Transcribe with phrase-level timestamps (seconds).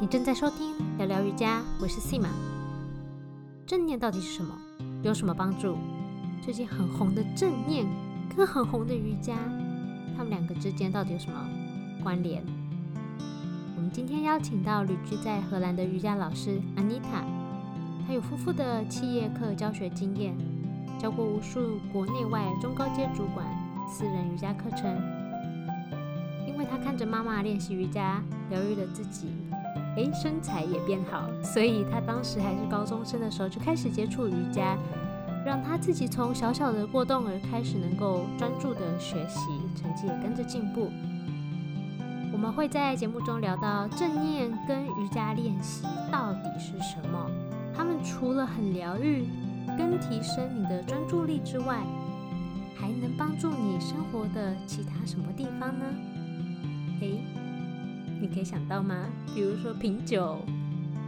[0.00, 2.28] 你正在收听聊聊瑜伽，我是 Sima。
[3.66, 4.54] 正念到底是什么？
[5.02, 5.76] 有什么帮助？
[6.40, 7.84] 最近很红的正念
[8.36, 9.34] 跟很红的瑜伽，
[10.16, 11.34] 他们两个之间到底有什么
[12.00, 12.44] 关联？
[13.74, 17.24] 我们今天邀请到旅居在荷兰的瑜伽老师 Anita，
[18.06, 20.32] 她有丰富的企业课教学经验，
[20.96, 23.44] 教过无数国内外中高阶主管
[23.90, 24.96] 私人瑜伽课程。
[26.46, 29.26] 因为她看着妈妈练习瑜伽，疗愈了自己。
[29.98, 34.78] 诶，身材也变好，所以他当时还是高中生的时候就开始接触瑜伽，
[35.44, 39.40] 让他自己从小小的过动儿开始能够专注的学习，
[39.74, 40.88] 成绩也跟着进步。
[42.32, 47.28] 我们会在节目中聊到正念跟瑜伽练习到底是什么，
[47.76, 49.24] 他们除了很疗愈
[49.76, 51.82] 跟提升你的专注力之外，
[52.76, 55.84] 还能帮助你生活的其他什么地方呢？
[57.00, 57.18] 诶。
[58.20, 59.06] 你可以想到吗？
[59.34, 60.38] 比如说品酒，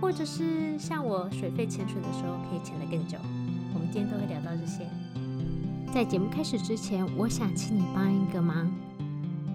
[0.01, 3.19] 或者是像我水肺潜水的时候可以潜得更久。
[3.75, 4.87] 我们今天都会聊到这些。
[5.93, 8.71] 在节目开始之前，我想请你帮一个忙。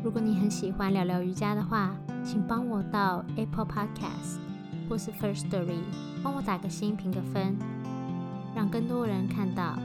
[0.04, 4.38] 如果你很喜欢聊聊瑜伽的话，请帮我到 Apple Podcast
[4.90, 5.80] 或是 First Story
[6.22, 7.56] 帮我打个星评个分，
[8.54, 9.80] 让更多人看到，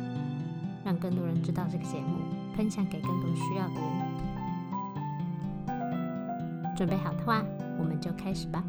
[0.84, 2.18] 让更多人知道这个节目，
[2.56, 4.09] 分享给更多需要的人。
[6.80, 7.44] 准备好的话。
[7.78, 8.64] 我们就开始吧。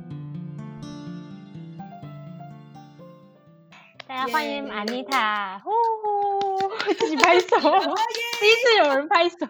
[4.06, 5.72] 大家欢迎安妮塔，呼，
[7.00, 9.38] 自己拍手，第一次有人拍手，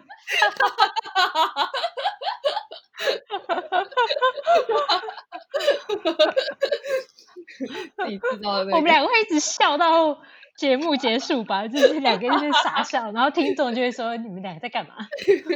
[7.96, 8.70] 自己知道的。
[8.76, 10.20] 我们两个会一直笑到。
[10.62, 14.94] 节目结束吧， 就是两个人傻笑，然后听众就会说你们两个在干嘛？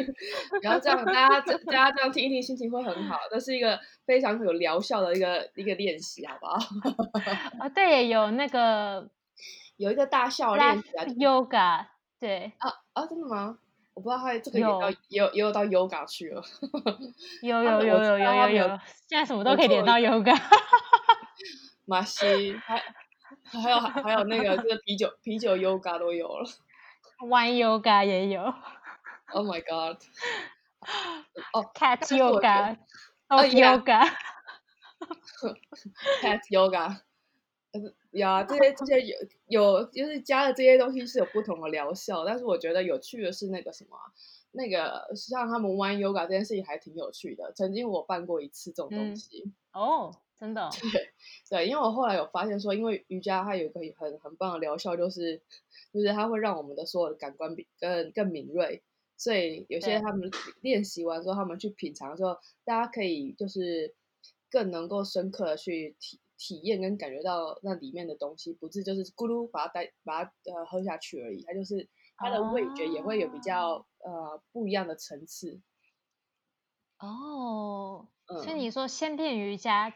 [0.60, 3.20] 然后这样大家大家这样听一听，心情会很好。
[3.30, 6.58] 这是一个非常有疗效的一个一个练习，好不好？
[7.60, 9.08] 啊， 对，有那个
[9.76, 10.90] 有一个大笑练习
[11.20, 11.86] ，Yoga，
[12.18, 13.58] 对啊啊，真的吗？
[13.94, 16.42] 我不知道他这个也到也有也有到 Yoga 去了，
[17.42, 18.68] 有有有有有有有，
[19.08, 20.36] 现在什么都可以连到 Yoga，
[21.84, 22.82] 马西还。
[23.50, 26.44] 还有还有那个这个啤酒啤酒 yoga 都有了
[27.20, 28.42] ，wine yoga 也有。
[29.32, 29.98] Oh my god！
[31.52, 32.76] 哦，cat yoga，
[33.28, 34.10] 哦，yoga，cat
[36.50, 36.96] yoga。
[38.12, 39.16] 呀，这些这些有
[39.48, 43.98] 有就是加了这些东西是有不同的疗效，但是我觉得有趣的是那个什么，
[44.52, 47.52] 那个像他们 wine yoga 这件事情还挺有趣的。
[47.54, 49.52] 曾经我办过一次这种东西。
[49.72, 50.16] 哦。
[50.38, 51.12] 真的，对
[51.48, 55.40] 对，因为我后来有发现说，因为瑜伽它有一个很很棒的疗效，就是
[55.92, 58.82] 就是它会让我们的所有的感官比更更敏锐，
[59.16, 60.30] 所以有些他们
[60.60, 63.94] 练习完之后，他们去品尝的时候，大家可以就是
[64.50, 75.62] 更能够深刻的去体体验跟感觉到那里面的东西，不是就是咕噜把它带把它呃喝下去而已，它就是它的味觉也会有比较呃不一样的层次。
[76.98, 79.94] 哦，所以你说先练瑜伽。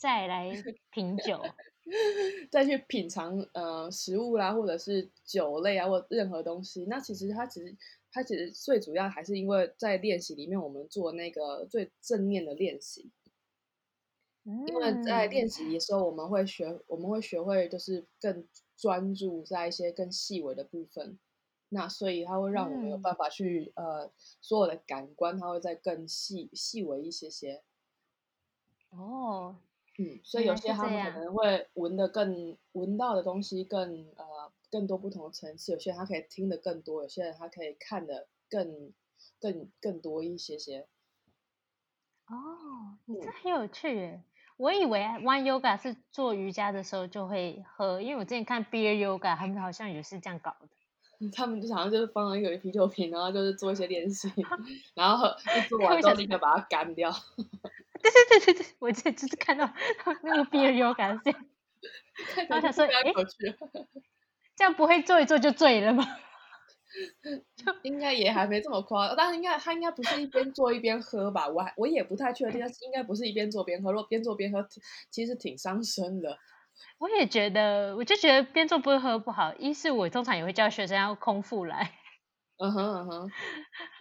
[0.00, 0.50] 再来
[0.90, 1.38] 品酒，
[2.50, 6.86] 再去品尝呃食物啦，或者是酒类啊，或任何东西。
[6.86, 7.76] 那其实它其实
[8.10, 13.10] 它其实最主要还是因为在练习里面，我们做那个最正面的练习。
[14.42, 21.18] 因为在练习的时候，我们会学我们会学会就是更专注在一些更细微的部分。
[21.68, 27.62] 那所以它会让我们有办法去呃所有的感官，它会再更细细微一些些。
[28.88, 29.56] 哦。
[30.00, 38.94] 嗯，所以有些他们可能会闻的更闻到的东西更呃更多不同的层次，有些人他可以听的更多，有些人他可以看的更
[39.38, 40.86] 更更多一些些。
[42.28, 44.22] 哦，你这很有趣耶！
[44.56, 50.68] 我以为 One Yoga 是做瑜伽的时候就会喝，因为我之前看 Beer Yoga 他们好像也是这样搞的。
[51.36, 54.32] 他们就好像就是放了一个啤酒瓶，然后就是做一些练习，
[54.94, 57.10] 然后一做完之后立刻把它干掉。
[58.02, 59.72] 对对对对对，我这就是看到
[60.22, 61.46] 那个 beer yoga 这样，
[62.48, 63.12] 然后想说，哎，
[64.56, 66.04] 这样不会坐一坐就醉了吗？
[67.82, 71.46] 应该也还没这么夸张，但是应该他应该不是一边坐一边喝吧？
[71.48, 73.92] 我还我也不太确定，但是应该不是一边坐边喝。
[73.92, 74.66] 如果边坐边喝，
[75.10, 76.36] 其实挺伤身的。
[76.98, 79.54] 我也觉得，我就觉得边做边喝不好。
[79.54, 81.92] 一是我通常也会叫学生要空腹来，
[82.58, 83.30] 嗯哼嗯哼，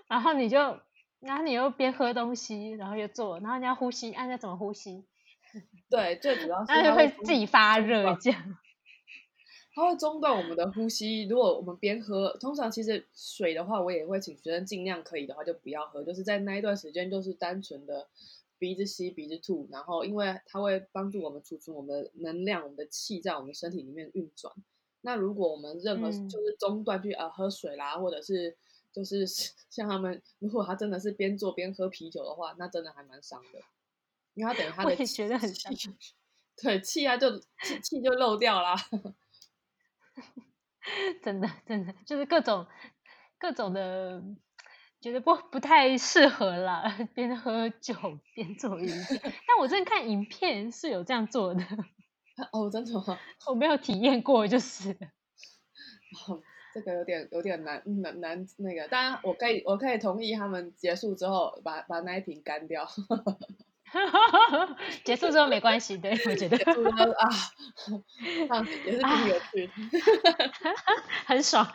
[0.08, 0.80] 然后你就。
[1.20, 5.06] 然后你又边喝东西，然后又做，然后你要呼吸，按照怎么呼吸？
[5.90, 8.58] 对，最主要是它就会自己发热这样。
[9.76, 11.26] 它会中断我们的呼吸。
[11.28, 18.08] 如果我们边喝，通常其实水的话，我也会请学生尽量可以的话就不要喝，就是在那一段时间就是单纯的
[18.58, 24.54] 鼻子吸，鼻子吐，然后因为它会帮助我们储存我们的能量，我们的气在我们身体里面运转。
[25.02, 28.58] 那如果我们任何就是中断去呃喝水啦，或者是
[29.00, 29.26] 就是
[29.72, 33.60] 像他们，如果他真的是边做边喝啤酒的话，那真的还蛮伤的，
[34.34, 35.74] 因为他等于他的觉得很伤，
[36.62, 38.76] 对气啊就气气就漏掉啦。
[41.24, 42.68] 真的真的就是各种
[43.38, 44.22] 各种的。
[45.02, 46.84] 觉得不不太适合啦，
[47.16, 47.96] 边喝酒
[48.36, 48.96] 边做瑜伽。
[49.24, 51.64] 但我真的看影片是有这样做的。
[52.52, 53.18] 哦，真的吗？
[53.48, 54.94] 我没有体验过，就是。
[56.70, 58.88] 哦，这个有点有点难难难那个。
[58.88, 62.88] 当然，我可以我可以同意他们结束之后把把那一瓶干掉。
[65.04, 66.58] 结束之后没关系，对我觉得。
[66.58, 66.64] 啊，
[68.86, 69.68] 也是挺有趣，
[71.26, 71.66] 很爽。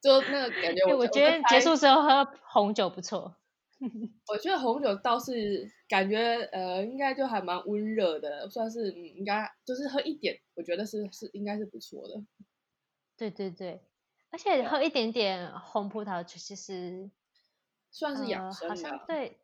[0.00, 3.34] 就那个感觉，我觉得结束之后喝红酒不错。
[4.32, 6.18] 我觉得红酒倒是感觉
[6.52, 12.14] 呃，应该就还蛮温热的，算是应该就是喝一点，我觉得是是应该是不错的。
[13.16, 13.80] 对对对，
[14.30, 17.10] 而且喝一点点红葡萄其实
[17.90, 19.38] 算是养生的，对。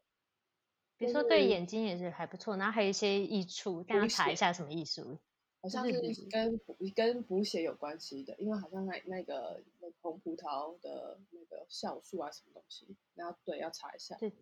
[0.99, 5.19] 比如说对眼睛也是还不错，然后还有一些益处，大家查一下什么益处。
[5.61, 5.93] 好像是
[6.31, 14.17] 跟补跟补血有关系的，因为好像那那个那红葡萄的那个酵素啊什么东西，然后对要查一下。
[14.17, 14.33] 对，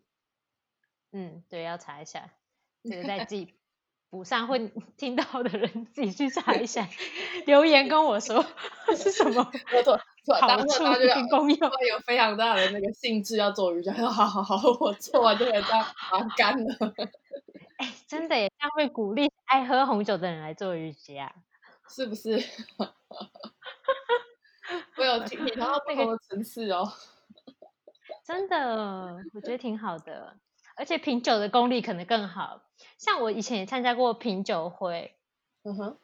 [1.12, 2.30] 嗯，对，要查一下，
[2.84, 3.54] 这个在 自己
[4.10, 4.58] 补上会
[4.98, 6.86] 听到的人自己去查一下，
[7.46, 8.44] 留言跟我说
[8.96, 9.42] 是什么
[10.40, 11.58] 好处跟功用。
[11.58, 16.74] 有非常大的那个兴致要做瑜伽，好好好，我做完就可以把它干了。
[17.78, 21.32] 哎，真的耶，这样会鼓励爱喝红酒的人来做瑜伽，
[21.88, 22.42] 是不是？
[24.96, 26.92] 我有听你到不同的层次哦。
[28.24, 30.36] 真的，我觉得挺好的，
[30.80, 32.62] 而且品酒的功力可能更好。
[32.98, 35.14] 像我以前也参加过品酒会，
[35.62, 35.98] 嗯哼，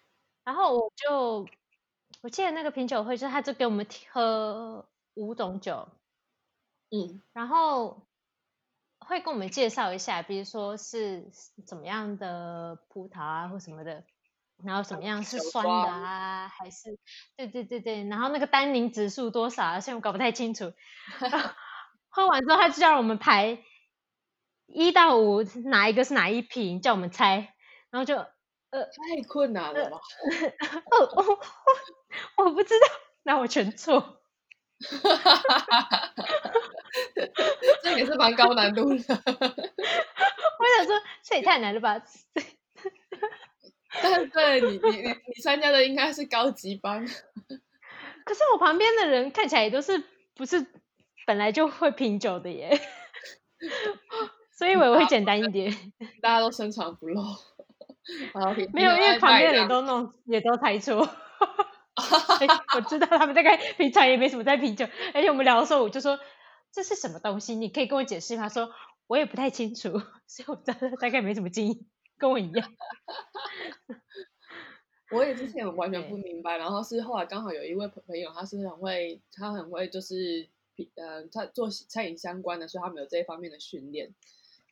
[0.44, 1.46] 然后我就
[2.22, 5.88] 我记得那个品酒会，就他就给我们喝五种酒，
[6.90, 8.06] 嗯，然后。
[8.98, 11.30] 会跟我们介绍一下，比如说是
[11.64, 14.02] 怎么样的葡萄啊，或什么的，
[14.64, 16.98] 然后怎么样是酸的啊，还是
[17.36, 20.72] 对对对对，然后那个单宁指数多少啊，现在我搞不太清楚。
[22.08, 23.62] 喝完之后，他就叫我们排
[24.66, 27.54] 一到五，哪一个是哪一瓶，叫我们猜，
[27.90, 29.98] 然后就呃太困难了吧？
[32.36, 32.86] 我 我不知道，
[33.24, 34.22] 那我全错。
[34.78, 36.12] 哈哈哈哈哈！
[37.82, 38.94] 这也是蛮高难度的。
[38.98, 42.02] 我想说，这也太难了吧？
[44.02, 47.06] 但对你，你你你参加的应该是高级班。
[48.26, 50.02] 可是我旁边的人看起来也都是
[50.34, 50.66] 不是
[51.26, 52.78] 本来就会品酒的耶，
[54.56, 55.70] 所以我会简单一点。
[56.22, 57.22] 大家都深藏不露。
[58.72, 60.98] 没有，因为旁边的人都弄，也都猜错。
[62.74, 66.18] 我知道他们大概平常也没什么在品酒，而且我们聊的时候我就说
[66.72, 68.48] 这是什么东西，你可以跟我解释吗？
[68.48, 68.70] 说
[69.06, 69.90] 我也不太清楚，
[70.26, 71.76] 所以我大大概没什么经验，
[72.18, 72.68] 跟我一样。
[75.12, 80.48] 我也之前完全不明白，然后是后来刚好有一位朋友，他是很会，他很会就是
[80.96, 84.14] 呃，他做餐饮相关的，所以他们有这一方面的训练。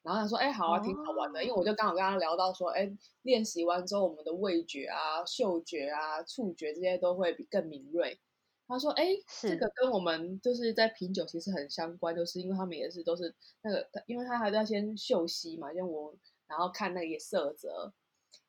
[0.04, 2.92] 然后他说：“哎，好啊，挺好玩的。”因为我就刚好跟他聊到说：“哎，
[3.22, 8.20] 练习完之后，我们的味觉啊、嗅觉啊、触觉这些都会比更敏锐。”
[8.68, 9.16] 他说：“哎，
[9.48, 16.14] 这个跟我们就是在品酒其实很相关，就是因为他们也是都是那个，因为他还要先嗅吸嘛，像我，
[16.46, 17.92] 然后看那个色泽，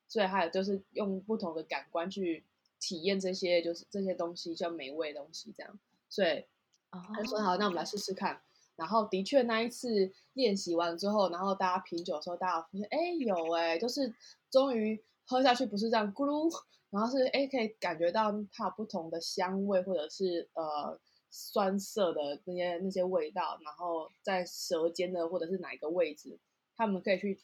[0.08, 2.44] 所以还有就是用不同的感官去
[2.78, 5.78] 体验这些，就是这些东西叫美味东西这样。
[6.10, 6.44] 所以
[6.90, 8.42] 他说：好，那我们来试试看。”
[8.76, 14.14] 然后的确那一次练习完之后，然后大家品酒的时候，大家发现哎有哎，就是
[14.50, 16.50] 终于喝下去不是这样咕噜，
[16.90, 26.38] 然后是哎可以感觉到它有不同的香味或者是呃酸涩的那些那些味道，然后在舌尖的或者是哪一个位置，
[26.76, 27.40] 他们可以去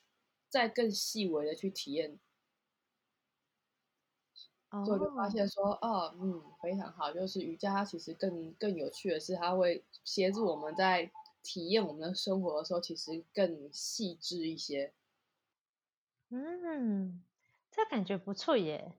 [0.50, 2.20] 再更细微的去体验。
[4.86, 11.10] 所以就发现说，哦，嗯，非常好，就是瑜伽它其实更更有趣的是，它会协助我们在。
[11.42, 14.92] 体验我们的生活的时候，其实更细致一些。
[16.30, 17.22] 嗯，
[17.70, 18.92] 这感觉不错耶。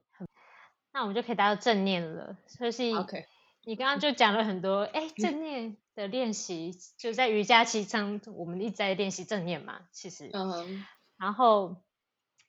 [0.92, 2.38] 那我们就可以达到正念了。
[2.46, 3.26] 所以，OK，
[3.64, 9.88] 你刚刚就讲了很多，哎，正念的练习就在瑜伽其中，我们一直在练习正念嘛。
[9.90, 10.84] 其实，嗯，
[11.16, 11.82] 然后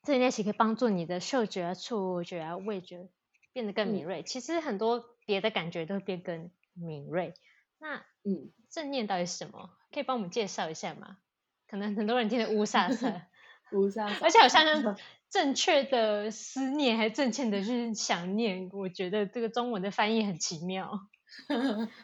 [0.04, 3.10] 正念练习可以帮助你的嗅觉、触觉啊、味觉
[3.52, 4.22] 变得更敏锐。
[4.22, 7.34] 其实很多别的感觉都会变更敏锐。
[7.80, 9.72] 那，嗯，正念到底是什么？
[9.96, 11.18] 可以帮我们介绍一下吗？
[11.68, 13.28] 可能很多人听的乌沙沙。
[13.74, 14.96] 无上，而且好像
[15.28, 20.92] 正确的思念还正确的是想念，我觉得这个中文的翻译很奇妙。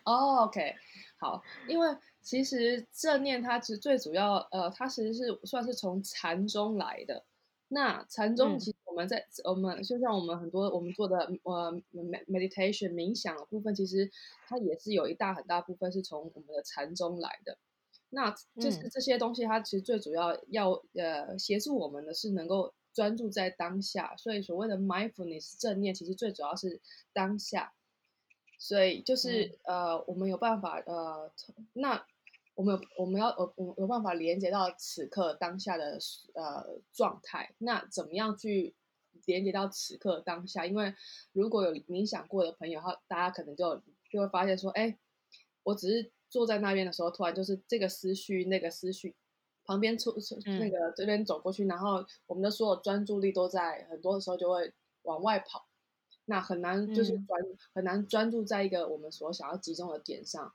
[0.03, 0.75] 哦， OK，
[1.19, 7.23] 好，因为其实正念它其实最主要，呃，它其实是算是从禅中来的。
[7.67, 11.79] 那禅宗其实我们在我们就像我们很多我们做的呃
[12.27, 14.11] meditation 冥想的部分，其实
[14.47, 17.59] 它也是有一大很大部分是从我们的禅宗来的。
[18.11, 24.15] 那就是这些东西，它其实最主要要呃协助我们的是能够专注在当下。
[24.15, 26.79] 所以所谓的 mindfulness 正念，其实最主要是
[27.11, 27.73] 当下。
[28.59, 31.31] 所以就是呃，我们有办法呃，
[31.73, 32.05] 那。
[32.53, 35.97] 我们有我们要呃我有办法连接到此刻当下的
[36.35, 38.75] 呃状态，那怎么样去
[39.25, 40.65] 连接到此刻当下？
[40.65, 40.93] 因为
[41.31, 44.95] 如果有冥想过的朋友，他，大家可能就就会发现说，哎，
[45.63, 49.13] 我只是坐在那边的时候，突然就是这个思绪那个思绪
[49.65, 50.15] 旁边出
[50.59, 54.73] 那个这边走过去，然后我们的所有专注力都在很多的时候就会
[55.03, 55.67] 往外跑，
[56.25, 57.39] 那很难就是专
[57.73, 60.53] 很难专注在一个我们所想要集中的点上。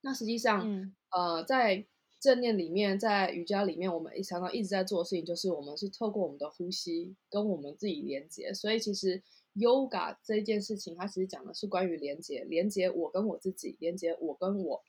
[0.00, 1.86] 那实际上，呃，在
[2.20, 8.54] 正念里面，在瑜伽里面，我们常常一直在做的事情，就是我们是透过我们的呼吸跟我们自己连接。
[8.54, 9.22] 所以，其实
[9.54, 14.82] yoga 这件事情，它其实讲的是关于连接，连接我跟我自己，连接我跟我，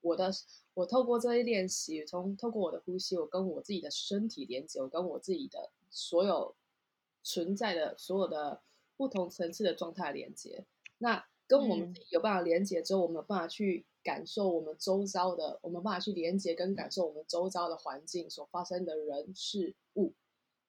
[0.00, 0.30] 我的，
[0.74, 6.54] 我透过这些练习，从透过我的呼吸，我跟我自己的身体连接，我跟我自己的所有
[7.22, 8.62] 存在的所有的
[8.96, 10.64] 不同层次的状态连接。
[10.98, 13.84] 那跟我们自己有办法连接之后，我们有办法去。
[14.02, 20.14] 感受我们周遭的，我们办法去连接跟感受我们周遭的环境所发生的人事物，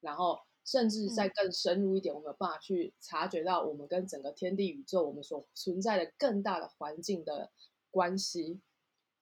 [0.01, 7.49] 然后甚至再更深入一点，我们有办法去察觉到我们跟整个天地宇宙我们所存在的更大的环境的
[7.89, 8.59] 关系。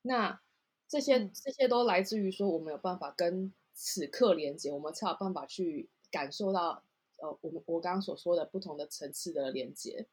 [0.02, 0.42] 那
[0.88, 6.84] 这些这些都来自于说，我们有办法跟此刻连接，我们才有办法去感受到，
[7.18, 10.08] 呃，我们我刚刚所说的不同的层次的连接。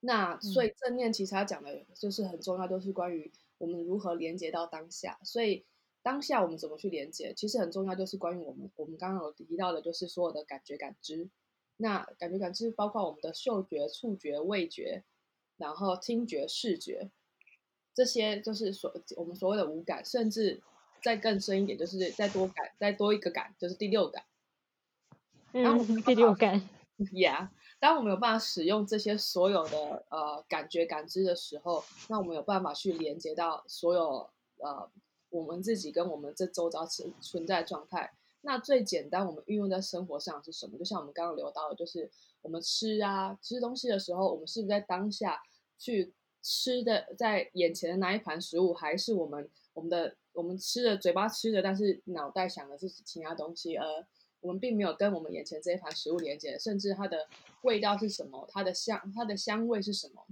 [0.00, 5.18] 那所以正念其实它讲的就是很重要，就是关于我们如何连接到当下。
[5.24, 5.66] 所以
[6.02, 11.28] 当下我们怎么去连接，其实很重要，就是关于我们我们刚刚有提到的，就是所有的感觉感知。
[11.76, 15.04] 那感觉感知包括我们的嗅觉、触觉、味觉，
[15.56, 17.10] 然后听觉、视觉，
[17.98, 20.62] 这些就是所我们所谓的五感，甚至
[21.02, 24.22] 再更深一点，就是再多感再多一个感，就是第六感。
[25.52, 26.62] 嗯，第六感。
[27.12, 27.48] Yeah。
[27.80, 34.88] 当我们有办法使用这些所有的呃感觉感知的时候，那我们有办法去连接到所有呃
[35.30, 38.12] 我们自己跟我们这周遭存存在状态。
[38.42, 40.78] 那最简单，我们运用在生活上是什么？
[40.78, 42.08] 就像我们刚刚聊到的，就是
[42.42, 45.42] 我们吃啊吃东西的时候，我们是不是在当下
[45.76, 46.12] 去
[46.50, 53.84] 吃的，在眼前的那一盘食物，还是我们我们的我们吃的嘴巴吃的，但是脑袋想的是其他东西，而
[54.40, 57.28] 我们并没有跟我们眼前这一盘食物连接，甚至它的
[57.60, 60.26] 味道是什么，它的香，它的香味是什么，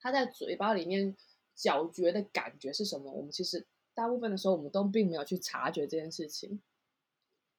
[0.00, 1.16] 它在嘴巴里面
[1.56, 3.10] 嚼嚼的感觉是什么？
[3.10, 6.62] 我们其实大部分的时候，我们都并没有去察觉这件事情。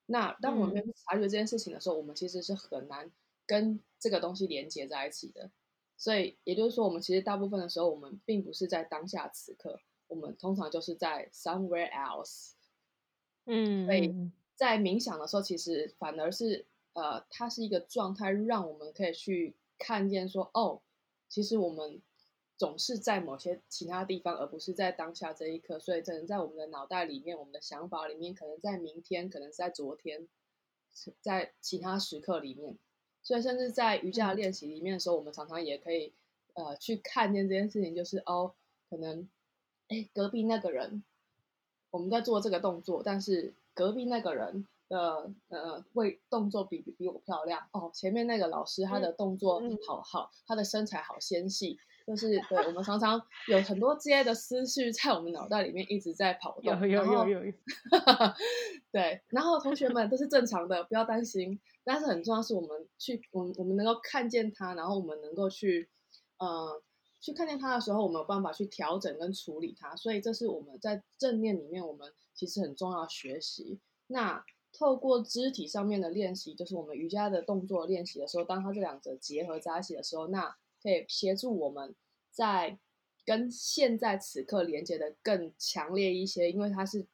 [0.06, 3.12] 那当我们察觉这件事情的时候，我们其实是很难
[3.46, 5.52] 跟这个东西连接在一起的。
[6.00, 12.54] 所以也就是说，我们其实大部分的时候，我们并不是在当下此刻，我们通常就是在 somewhere else。
[13.46, 14.32] 嗯，所以。
[14.60, 20.82] 在冥想的时候，其实反而是，呃，它是一个状态，让我们可以去看见说，哦，
[21.30, 22.02] 其实我们
[22.58, 25.80] 总是在某些其他地方，而不是在当下这一刻。
[25.80, 30.28] 所以，可能在我们的脑袋里面，我们的想法里面，可能在明天，可能在昨天，
[31.22, 32.78] 在其他时刻里面。
[33.22, 36.14] 所以，甚至在瑜伽练习里面的时候，我们常常也可以，
[36.54, 38.54] 呃，去看见这件事情，就是哦，
[38.90, 39.30] 可能，
[39.88, 41.04] 哎，隔壁那个人，
[41.92, 43.54] 我们在做这个动作，但是。
[43.76, 47.90] 隔壁那个人的呃，会动作比比我漂亮哦。
[47.94, 56.64] 前面那个老师他的动作好好，他的身材好纤细，就是对我们常常有很多这些的思绪在我们脑袋里面一直在跑动。
[56.64, 57.54] 有有有有有。
[58.92, 61.60] 对，然后同学们都是正常的，不要担心。
[61.84, 65.88] 但是很重要是我们去，我们我们能够看见它，然后我们能够去，
[66.40, 66.82] 呃，
[67.22, 69.96] 去看见它的时候，我们有办法去调整跟处理它。
[69.96, 72.12] 所以这是我们在正念里面我们。
[72.36, 73.82] 其实很重要学习。
[74.08, 81.96] 那透过肢体上面的练习，就是我们瑜伽的动作练习的时候，当它这两者结合在一起的时候，那可以协助我们
[82.32, 82.80] 在
[83.26, 86.52] 跟现在此刻连接的更强烈一些。
[86.52, 87.06] 因为它是，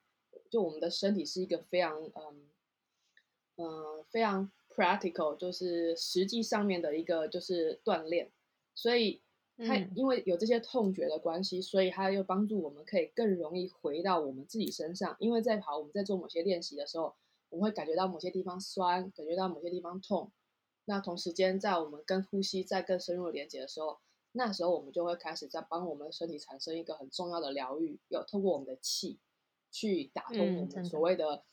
[0.50, 2.50] 就我们的身体是一个非常嗯
[3.58, 8.32] 嗯非常 practical，就是实际上面的一个就是锻炼，
[8.74, 9.22] 所以。
[9.58, 15.16] 它因为有这些痛觉的关系，所以它又帮助我们可以更容易回到我们自己身上。
[15.18, 17.16] 因为在跑，我们在做某些练习的时候，
[17.48, 20.30] 我我们会感觉到某些地方酸，感觉到某些地方痛。
[20.86, 24.00] 那同时间在我们跟呼吸在更深入的连接的时候，
[24.32, 29.20] 那时候我们就会开始在帮我们身体产生一个很重要的疗愈，有透过我们的气
[29.72, 31.44] 去打通我们所谓的。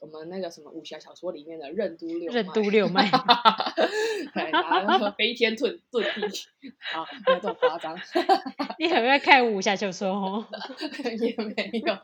[0.00, 3.08] 我们那个什么武侠小说里面的任督六任督六脉，
[4.34, 6.44] 对，然后飞天遁遁地，
[6.92, 7.98] 好，没有这么夸张。
[8.78, 10.46] 你很爱看武侠小说哦？
[11.20, 11.98] 也没有，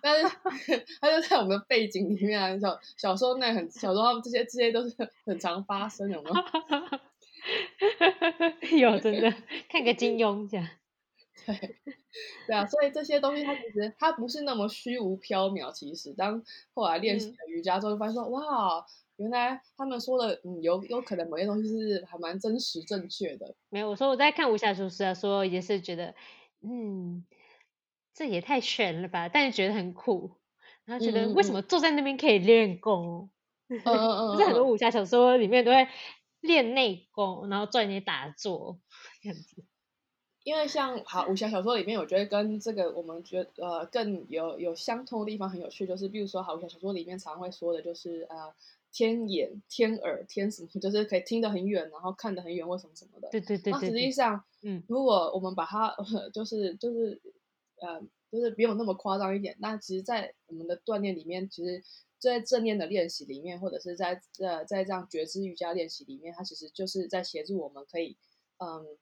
[0.00, 0.36] 但是
[1.00, 2.56] 它就在我们的背景里面啊。
[2.58, 4.94] 小小时候那很小时候，这些这些都是
[5.26, 6.30] 很常发生的，有没
[8.80, 8.92] 有？
[8.92, 9.34] 有真的，
[9.68, 10.66] 看个金庸讲。
[11.46, 11.76] 对，
[12.46, 15.72] 对啊，所以这些东西它其实它不是那么虚无缥缈。
[15.72, 16.42] 其实当
[16.74, 18.84] 后来练习了瑜伽之后，发现说哇，
[19.16, 23.54] 原来他们说的嗯，有有可能某些东西是还蛮真实正确的。
[23.70, 26.14] 没有，我说我在看武侠书时啊，说也是觉得
[26.62, 27.24] 嗯，
[28.14, 30.32] 这也太玄了吧，但是觉得很酷，
[30.84, 33.30] 然后觉得为什么坐在那边可以练功？
[33.68, 35.86] 嗯 嗯嗯，在很多武侠小说里面都会
[36.40, 38.80] 练内功，然后在那里打坐
[39.22, 39.64] 这样子。
[40.48, 48.54] 因为像好武侠小说里面，我觉得跟这个我们觉得呃更有有相通的地方很有趣，就是比如说好武侠小说里面常会说的就是呃
[48.90, 53.28] 天眼、天耳、天什么， 就是可以听得很远，然后看得很远或什么什么的。
[53.28, 53.70] 对对对。
[53.74, 55.94] 那实际上，嗯，如果我们把它
[56.32, 57.20] 就是就是
[57.82, 58.00] 呃
[58.32, 61.82] 就是不用那么夸张一点，那其实，在我们的锻炼里面，其实
[62.18, 68.16] 在正念的练习里面，或者是在呃在这样觉知瑜伽练习里面，它其实就是在协助我们可以
[68.56, 68.96] 嗯。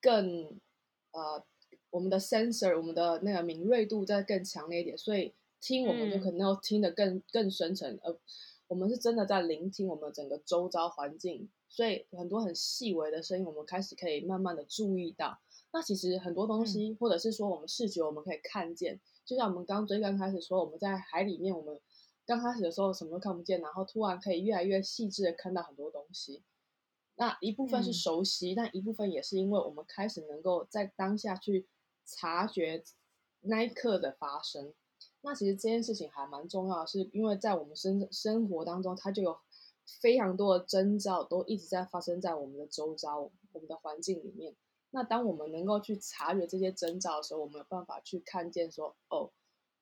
[0.00, 0.60] 更
[1.12, 1.44] 呃，
[1.90, 8.16] 我们的 sensor，我们的那个敏锐度再更强烈一点，所以听我们就可能要听得更更深层，呃，
[8.68, 15.38] 我们是真的在聆听我们整个周遭环境，所以很多很细微的声音，我们开始可以慢慢的注意到。
[15.72, 21.80] 那其实很多东西，或者是说我们视觉我们可以看见，就像我们刚最刚开始说，我们在海里面，我们
[22.24, 26.42] 刚开始的时候什么都看不见，然后突然可以越来越细致的看到很多东西。
[27.20, 31.68] 那一部分是熟悉，但一部分也是因为我们开始能够在当下去
[32.06, 32.82] 察觉
[33.42, 34.72] 那一刻的发生。
[35.20, 39.38] 那其实这件事情还蛮重要的，是因为在我们生生活当中，它就有
[40.00, 43.18] 非常多的征兆都一直在发生在我们的周遭、
[43.52, 44.56] 我们的环境里面。
[44.88, 49.30] 那当我们能够去察觉这些征兆的时候，我们有办法去看见说，哦，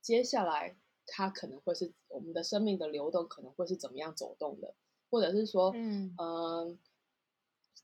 [0.02, 4.74] 接下来它可能会是我们的生命的流动，可能会是怎么样走动的，
[5.08, 6.78] 或者是说，嗯嗯。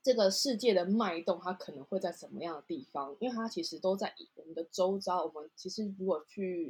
[0.05, 3.17] 这个世界的脉动，它可能会在什么样的地方？
[3.19, 5.25] 因为它其实都在我们的周遭。
[5.25, 6.69] 我们其实如果去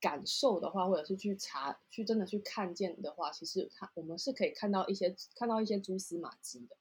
[0.00, 6.76] 感受的话，或者是去查、去真的去看见的话，其实它我们是可以看到一些看到一些蛛丝马迹的。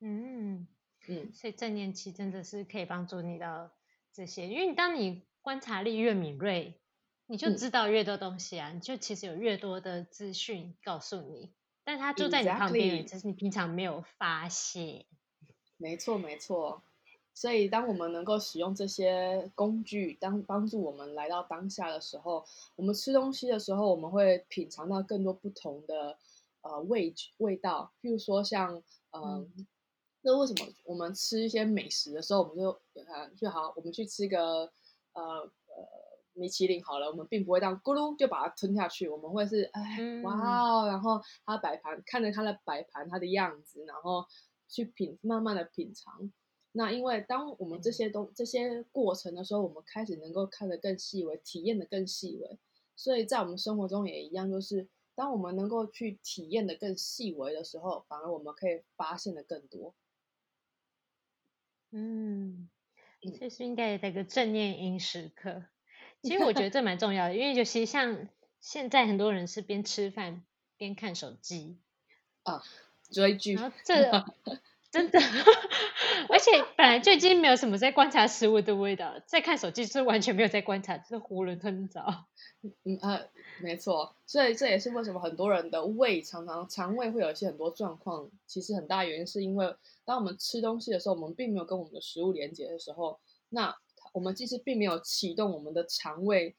[0.00, 0.68] 嗯
[1.08, 3.70] 嗯，所以正念期真的是可以帮助你到
[4.12, 6.78] 这些，因为你当你观察力越敏锐，
[7.28, 11.54] 你就知道越多东西啊，你就其实有越多的资讯告诉你。
[11.84, 15.04] 但他就在你旁边，只是你平常没有发现。
[15.76, 16.82] 没错，没错。
[17.34, 22.44] 所以，当我们能够使用这些工具，当帮助我们来到当下的时候，
[22.76, 26.16] 我们吃东西的时候，我们会品尝到更多不同的
[26.62, 27.92] 呃味味道。
[28.00, 29.66] 譬如说，像嗯，
[30.22, 34.72] 那为什么我们吃一些美食的时候，我们就呃就好，我们去吃个
[35.12, 35.22] 呃
[35.66, 36.13] 呃。
[36.34, 44.26] 米其林好了，我们并不会这样咕噜就把它吞下去，我们会是哎哇哦，然后它摆盘看着它的摆盘它的样子，然后
[44.68, 46.30] 去品慢慢的品尝。
[46.72, 52.58] 那因为当我们这些东这些过程的时候，我们开始能够看得更细微，体验的更细微。
[52.96, 59.94] 所以在我们生活中也一样，就是当我们能够去体验的更细微的时候，反而我们可以发现的更多。
[61.92, 62.68] 嗯，
[63.38, 65.66] 这是应该有个正念饮食课。
[66.28, 68.28] 其实我觉得这蛮重要的，因为尤其像
[68.60, 70.42] 现在很多人是边吃饭
[70.78, 71.76] 边看手机
[72.44, 72.62] 啊，
[73.10, 73.54] 追剧。
[73.54, 73.94] 然后这
[74.90, 75.18] 真的，
[76.28, 82.26] 而且本来就已经没有什么在观察食物的味道，在看手机是完全没有在观察，就是囫囵吞枣。
[82.84, 83.20] 嗯啊，
[83.60, 88.30] 没错，所以这也是为什么很多人的胃常常肠胃会有一些很多状况。
[88.46, 93.76] 其实很大原因是因为当我们吃东西的时候，我们并没有跟我们的食物连接的时候，那。
[94.14, 96.54] 我们其实并没有启动我们的肠胃，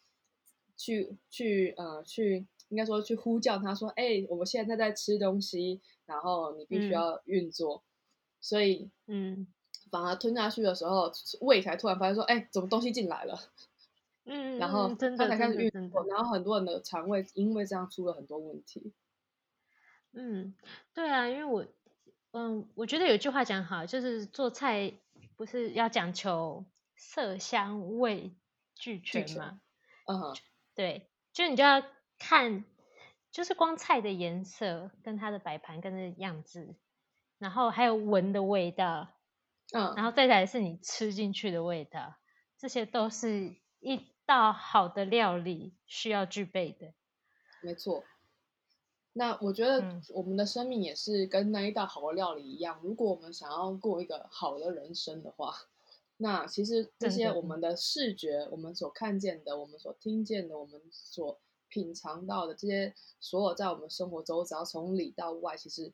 [0.75, 7.81] 去去呃去，应该说去呼叫他说，哎，我们现在在吃东西，然后你必须要运作，
[8.41, 9.47] 所以嗯，
[9.89, 13.39] 反而吞下去的时候，胃才突然发现说，哎，怎么东西进来了？
[14.25, 18.91] 嗯， 然后他才开始运作，然后很多人的肠胃因为这样出了很多问题。
[20.11, 20.53] 嗯，
[20.93, 21.65] 对啊，因为我
[22.31, 24.91] 嗯，我觉得有句话讲好，就是做菜
[25.37, 26.65] 不是要讲求。
[26.95, 28.35] 色香味
[28.75, 29.59] 俱全嘛，
[30.07, 30.33] 嗯，
[30.73, 31.83] 对，就你就要
[32.17, 32.65] 看，
[33.31, 36.75] 就是光菜的颜色跟它的摆盘跟那样子，
[37.37, 39.13] 然后还有闻的味道，
[39.73, 42.15] 嗯，然后再来是你吃进去的味道，
[42.57, 46.93] 这些都是一道好的料理需要具备的。
[47.61, 48.03] 没错。
[49.17, 55.55] 那我觉得嗯我们的生命也是跟那一道好的料理一样，如果我们想要过一个好的人生的话，
[56.17, 57.55] 那其实这些我们。
[57.55, 65.93] 的视觉、我们所看见的、我们所听见的、我们所品尝到的这些所有在我们生活中，只要，从里到外，其实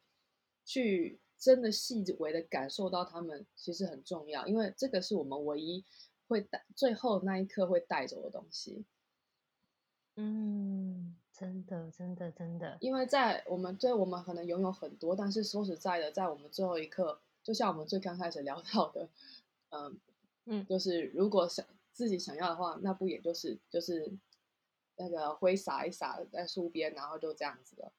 [0.65, 5.85] 去真的细微的感受到它们，其实很重要，因为这个是我们唯一
[6.27, 8.83] 会带最后那一刻会带走的东西。
[10.15, 19.07] 嗯，真的，真的，真的，因为在我们对我们可能拥有很多，但是说实在的，在我们最后一刻，就像我们最刚开始聊到的，
[19.69, 19.99] 嗯
[20.53, 24.11] 嗯就是如果想自己想要的话，那不也就是就是
[24.97, 27.91] 那个挥洒一洒在树边，然后就这样子 的。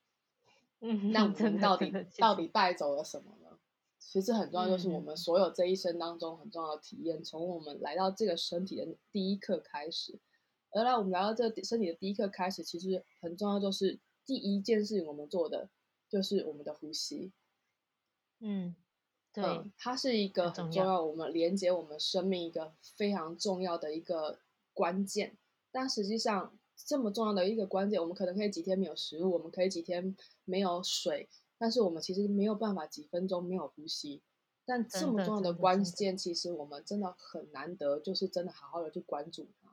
[0.80, 3.58] 嗯，那我们到底到底带走了什么呢？
[3.98, 10.18] 其实很重要，就是我嗯们所有这一生当中很重要的体验，从我们来到这个身体的第一刻开始。
[10.72, 15.70] 而来我们来到这个身体的第一刻开始，其实很重要，就是第一件事情我们做的
[16.08, 17.32] 就是我们的呼吸。
[18.40, 18.74] 嗯，
[19.32, 24.38] 对，嗯，它是一个很重要我们连接我们生命一个非常重要的一个
[24.74, 25.36] 关键。
[25.70, 30.14] 但实际上，这么重要的一个关键，我们可能可以几天没有食物，我们可以几天
[30.44, 34.20] 没有水，但是我们其实没有办法几分钟没有呼吸。
[34.64, 39.70] 但这么重要的关键，其实我们真的很难得，就是真的好好的去关注它。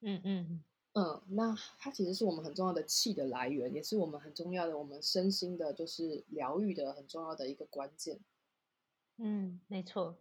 [0.00, 0.64] 嗯嗯
[0.94, 8.18] 嗯，那它其实是我们很重要的气的来源，也是我们很重要的我们身心的，就是疗愈的很重要的一个关键。
[9.18, 10.18] 嗯，没错，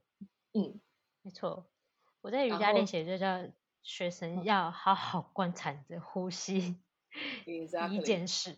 [0.53, 0.79] 嗯，
[1.21, 1.67] 没错。
[2.21, 3.47] 我在瑜伽练习就叫
[3.83, 6.77] 学生嗯要好好观察你的呼吸，
[7.43, 8.57] 第一件事。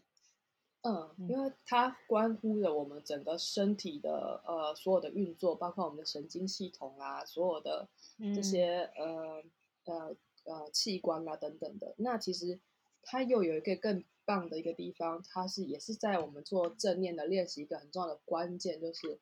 [0.82, 9.44] 嗯，嗯因为它关乎了我们整个身体的呃所有的运作，包括我们的神经系统啊，所有的这嗯些、呃
[9.86, 11.94] 呃呃器官啊等等的。
[11.98, 12.60] 那其实
[13.02, 19.20] 它又有一个更棒的一个地方，它是也是在我们做正念的练习一个很重要的关键，就是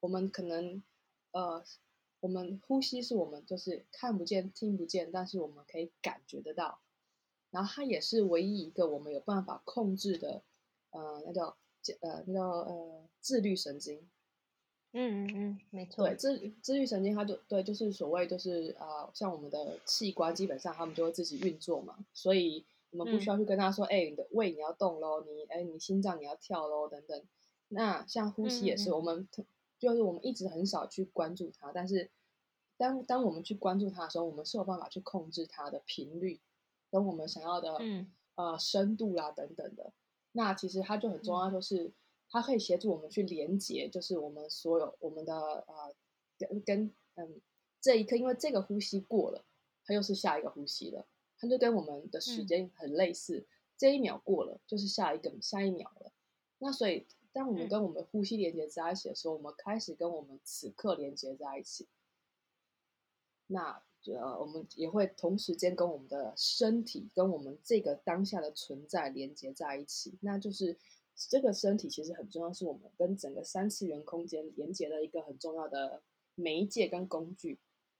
[0.00, 0.82] 我们可能
[1.32, 1.64] 呃
[2.20, 6.80] 我们呼吸是我们就是看不见、听不见，但是我们可以感觉得到。
[7.50, 10.42] 然后它也是唯一一个我们有办法控制的，
[10.90, 11.56] 呃，那叫
[12.00, 14.08] 呃那叫呃自律神经。
[14.92, 16.06] 嗯嗯嗯，没错。
[16.06, 27.22] 对，自自律神经它就对，就是所谓就是呃，像我们的器官基本上他们就会自己运作嘛，所以我们不需要去跟他说，哎、你的胃你要动喽，你哎你心脏你要跳喽等等。
[27.68, 29.28] 那像呼吸也是，嗯嗯我们
[29.78, 32.10] 就是我们一直很少去关注它，但是
[32.76, 36.40] 当当我们去关注它的时候，我们是有办法去控制它的频率，
[36.90, 39.92] 跟我们想要的、嗯呃深度啦等等的。
[40.32, 41.90] 那其实它就很嗯重要，就是
[42.28, 45.94] 它可以协助我们去连接，就是我们所有我们的呃
[46.38, 47.40] 跟跟嗯
[47.80, 49.44] 这一刻，因为这个呼吸过了，
[49.84, 51.06] 它又是下一个呼吸了，
[51.38, 53.46] 它就跟我们的时嗯间很类似，
[53.78, 56.12] 这一秒过了就是下一个下一秒了。
[56.58, 61.86] 那所以当我们嗯跟我们呼吸连接在一起的时候，我们开始跟我们此刻连接在一起。
[63.46, 70.16] 那呃，我们也会同时间跟我们的身体、跟我们这个当下的存在连接在一起。
[70.22, 70.78] 那就是
[71.14, 76.02] 这个身体其实很重要，是我们跟整个三次元空间连接的一个很重要的
[76.34, 77.58] 媒介跟工具。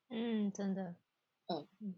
[0.09, 0.97] 嗯，真的。
[1.49, 1.95] 嗯嗯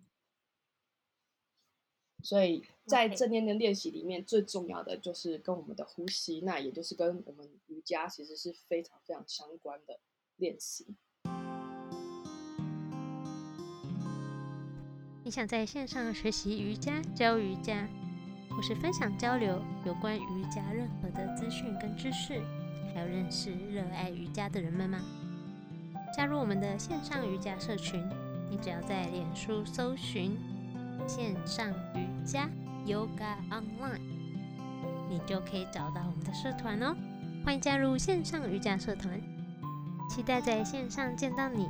[2.24, 10.01] 所以在正念的练习里面，最重要的就是跟我们的呼吸，那也就是跟我们瑜伽其实是非常非常相关的
[10.37, 10.87] 练习。
[15.22, 17.87] 你想在线上学习瑜伽、教瑜伽，
[18.48, 22.40] 或是分享交流有关瑜伽任何的资讯跟知识，
[22.94, 24.98] 还有认识热爱瑜伽的人们吗？
[26.16, 28.03] 加入我们的线上瑜伽社群，
[28.51, 30.38] 你只要在脸书搜寻
[31.07, 32.48] “线上瑜伽
[32.88, 34.01] Yoga Online”，
[35.11, 36.96] 你就可以找到我们的社团哦。
[37.44, 39.20] 欢迎加入线上瑜伽社团，
[40.09, 41.68] 期待在线上见到你。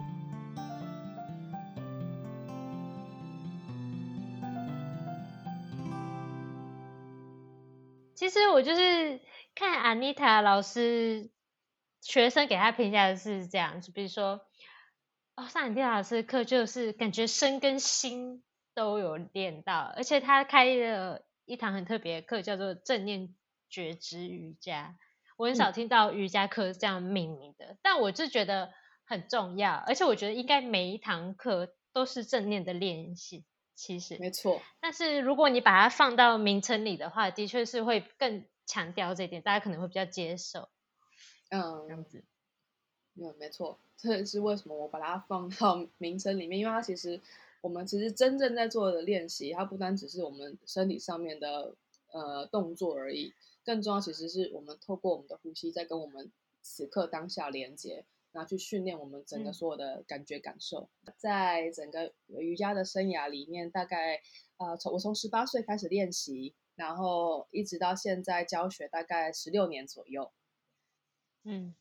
[8.15, 9.21] 其实我就是
[9.57, 11.31] 看 Anita 老师
[12.01, 14.41] 学生给他评价的是这样，就比如说，
[15.35, 18.45] 哦，上安妮塔老师课就是感觉身跟心
[18.79, 23.35] 都有练到，而且他开了一堂很特别的课，叫做正念
[23.69, 24.97] 觉知瑜伽。
[25.37, 28.73] 我很少听到瑜伽课是这样命名的，但我就觉得
[29.05, 34.63] 很重要，而且我觉得应该每一堂课都是正念的练习，其实没错。
[34.79, 40.69] 但是如果你把它放到名称里的话，的确是会更强调这一点，大家可能会比较接受。
[41.51, 42.23] 嗯，这样子。
[43.17, 47.21] 嗯，没错，这也是为什么我把它放到名称里面，因为它其实
[47.61, 51.75] 我们其实真正在做的练习，它不单只是我们身体上面的
[52.13, 53.33] 呃动作而已，
[53.65, 56.31] 更重要其实是我们透过我们的呼吸，在跟我们
[56.63, 60.89] 此刻当下连接，然后去训练我们整个所有的感觉感受。
[61.17, 64.21] 在整个瑜伽的生涯里面，大概
[64.59, 70.31] 呃从我从十八岁开始练习，然后一直到现在教学，大概十六年左右。
[71.45, 71.75] 嗯。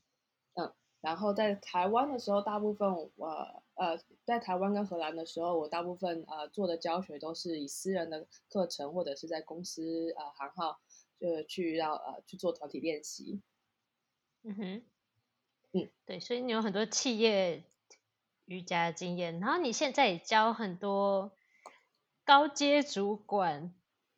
[1.00, 3.63] 然后在台湾的时候，大部分我呃
[4.26, 10.80] 在台湾跟荷兰的时候，我大部分呃做的教学都是以私人的课程或者是在公司呃行号
[11.20, 13.42] 就去要呃去做团体练习。
[14.44, 14.82] 嗯哼，
[15.74, 17.63] 嗯，对，所以你有很多企业
[18.46, 21.32] 瑜伽经验，然后你现在也教很多
[22.26, 23.74] 高阶主管，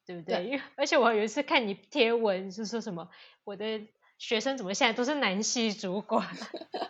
[0.05, 0.45] 对不对？
[0.45, 3.09] 因为而且我有一次看你贴文是说什么
[3.43, 3.87] 我的。
[4.21, 6.27] 学生怎么现在都是男系主管？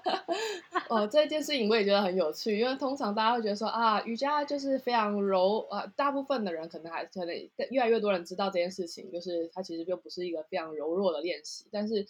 [0.89, 7.35] 哦，这件事情我也觉得很有趣，因为通常大家会觉得说啊，瑜伽就是非常柔啊，大部分的人可能还可能
[7.69, 12.07] 越来越多人知道这件事情，就是它其实就不是一个非常柔弱的练习，但是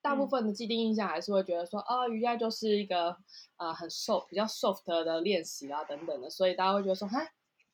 [0.00, 3.14] 大部分的既定印象还是会觉得说啊，瑜伽就是一个
[3.56, 7.20] 啊很 soft 比较 soft 的练习啊等等的，所以大家会觉得说，哈，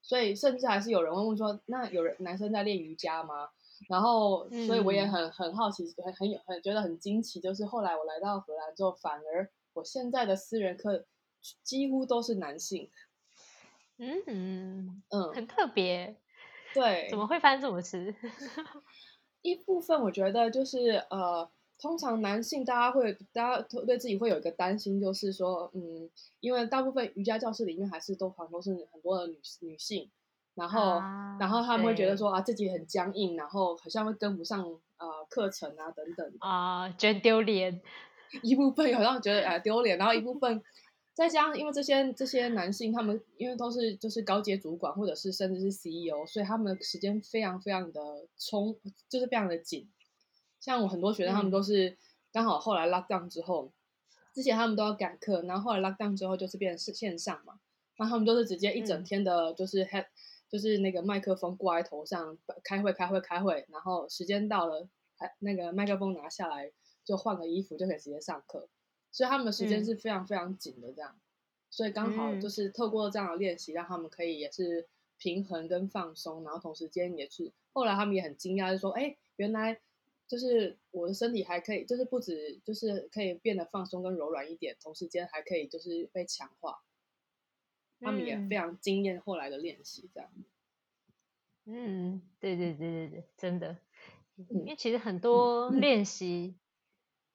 [0.02, 3.48] 所以甚至还是有人会问说，那有人男生在练瑜伽吗？
[3.88, 11.06] 然后，所以我也很很好奇，很很有很觉得很惊奇，就是后来我来到荷兰之后，反而我现在的私人课
[11.62, 12.90] 几乎都是男性。
[13.98, 16.16] 嗯嗯嗯，很特别。
[16.74, 18.14] 对，怎么会发生这种事？
[19.42, 26.08] 一部分我觉得就是呃，通常男性大家会大家对自己会有一个担心，就是说，嗯，
[26.40, 30.10] 因为大部分瑜伽教室里面还是都好像都是很多的女女性。
[30.54, 31.00] 然后，
[31.40, 34.62] 然后他们会觉得说啊，自己很僵硬，然后好像会跟不上
[34.96, 37.80] 啊课程啊等等啊，觉得丢脸。
[38.42, 40.62] 一部分好像觉得哎丢脸，然后一部分
[41.14, 48.00] 再加上因为这些这些男性，他们因为都是就是高阶主管或者是甚至是 CEO，所以他们的时间非常非常的
[48.38, 48.76] 充，
[49.08, 49.88] 就是非常的紧。
[50.60, 51.96] 像我很多学生，他们都是
[52.32, 53.72] 刚好后来 lock down 之后，
[54.34, 57.54] 之前他们都要赶课，然后后来 lock down 之后就是变成是线上嘛，
[57.96, 60.06] 然后他们都是直接一整天的，就是 head。
[60.52, 66.70] 就是那个麦克风挂在头上，开会开会开会，然后时间到了，还那个麦克风拿下来，
[67.04, 68.68] 就换个衣服就可以直接上课，
[69.10, 71.18] 所以他们的时间是非常非常紧的这样，
[71.70, 79.80] 所以刚好就是透过这样的练习，让他们可以也是平衡跟放松，然后同时间也是，后来他们也很惊讶，就说，哎，原来
[80.26, 86.82] 就是我的身体还可以，就是不止就是可以变得放松跟柔软一点，同时间还可以就是被强化。
[88.00, 90.28] 他们也非常惊艳后来的练习，这样。
[91.66, 93.78] 嗯，对对对对对，真的。
[94.48, 96.56] 因为其实很多练习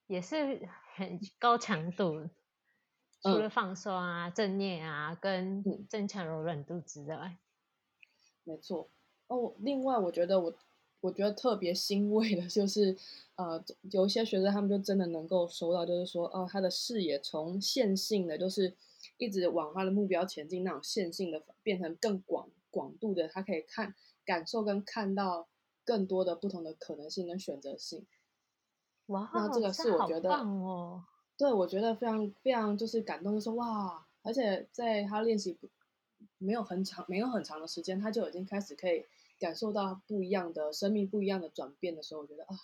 [0.08, 2.30] 也是很高强度，
[3.22, 7.38] 除了放松啊、正念啊，跟增强柔软度之外。
[8.43, 8.89] 没错。
[9.28, 10.54] 哦，另外我觉得我
[11.02, 12.98] 我觉得特别欣慰的就是，
[13.36, 18.76] 呃，有一些学生他们就真的能够收到，就是说，哦，他的视野从线性的，就是。
[19.17, 25.48] 一直往他的目标前进，那种线性的变成更广广度的，他可以看、感受跟看到
[25.86, 28.06] 更多的不同的可能性跟选择性。
[29.08, 31.04] 哇，那这个是我觉得，哦，
[31.38, 35.58] 对我觉得非常非常就是感动，就说哇，而且在他练习
[36.38, 39.06] 没有很长、没有很长的时间，他就已经开始可以
[39.39, 42.56] 感受到不一样的生命、不一样的转变的时候，我觉得啊，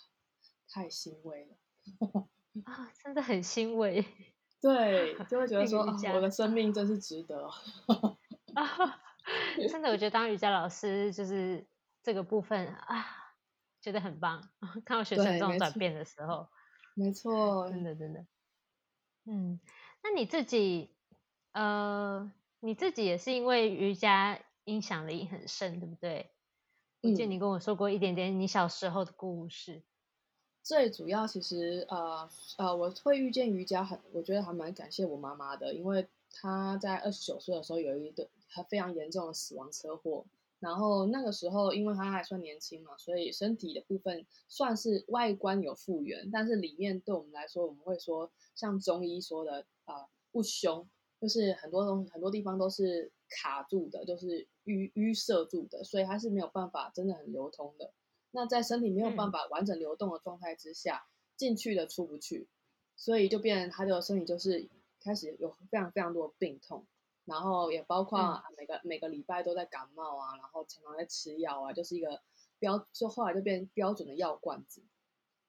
[0.68, 1.56] 太欣慰了
[2.64, 4.04] 啊，真的很欣慰。
[4.60, 7.50] 对，就会觉得说，我的生命真是值得。
[9.70, 11.64] 真的，我觉得当瑜伽老师就是
[12.02, 13.23] 这个部分啊，
[13.84, 14.48] 觉得很棒。
[14.86, 16.48] 看到学生这种转变的时候，
[16.94, 18.24] 没错，真的真的。
[19.26, 19.60] 嗯，
[20.02, 20.96] 那你自己，
[21.52, 26.30] 呃，你自己也是因为瑜伽影响力很深，对不对？
[27.02, 29.82] 我记得你跟我说过一点点你小时候的故事。
[30.62, 38.30] 最主要其实呃呃，我会遇见瑜伽很，我觉得还蛮感谢我妈妈的，因为她在二十九岁的时候有一个
[38.70, 40.24] 非常严重的死亡车祸，
[40.64, 50.88] 然后那个时候因为他还算年轻嘛，所以身体的部分算是外观有复原，但是里面对我们来说，我们会说像中医说的啊不凶，
[51.20, 57.92] 就是很多东西很多地方都是卡住的，就是淤淤塞住的，所以它是没有办法真的很流通的。
[58.30, 62.48] 那在身体没有办法完整流动的状态之下，进去的出不去，
[62.96, 66.86] 所以就变成他的身体就是开始有非常非常多的病痛。
[67.24, 72.20] 然后也包括每个、每个礼拜都在感冒啊，然后常常在吃药啊，就是一个
[72.58, 74.82] 标，就后来就变标准的药罐子。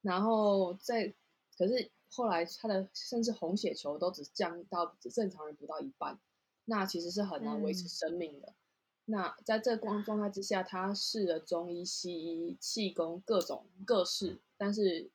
[0.01, 1.13] 然后在，
[1.57, 6.19] 可是后来他的甚至红血球都只降到只正常人不到一半，
[6.65, 8.53] 那其实是很难维持生命的。
[9.05, 15.11] 那在这光状态之下，他试了中医、西医、气功各种各式，但是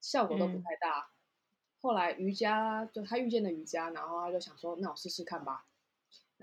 [0.00, 1.10] 效果都不太大。
[1.80, 5.66] 后来瑜伽就他遇见了瑜伽，然后他就想说，那我试试看吧。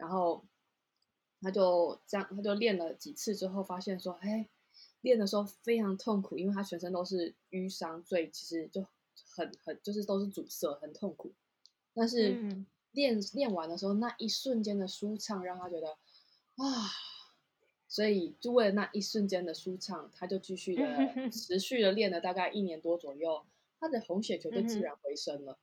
[0.01, 0.43] 然后
[1.41, 4.49] 他就这样，他就练了几次之后，发现说，哎，
[5.01, 8.83] 练的时候非常痛苦，因为他全身都是淤伤，所以其实就
[9.35, 11.31] 很很就是都是阻塞，很痛苦。
[11.93, 15.89] 但是练练完的时候，那一瞬间的舒畅，让他觉得。
[16.55, 16.65] 啊，
[17.87, 20.83] 所以就为了那一瞬间的舒畅，他就继续的
[21.29, 23.45] 持续的练了大概一年多左右，
[23.79, 25.59] 他的红血球就自然回升了。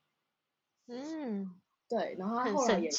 [0.87, 2.89] 嗯，对，然后他后来也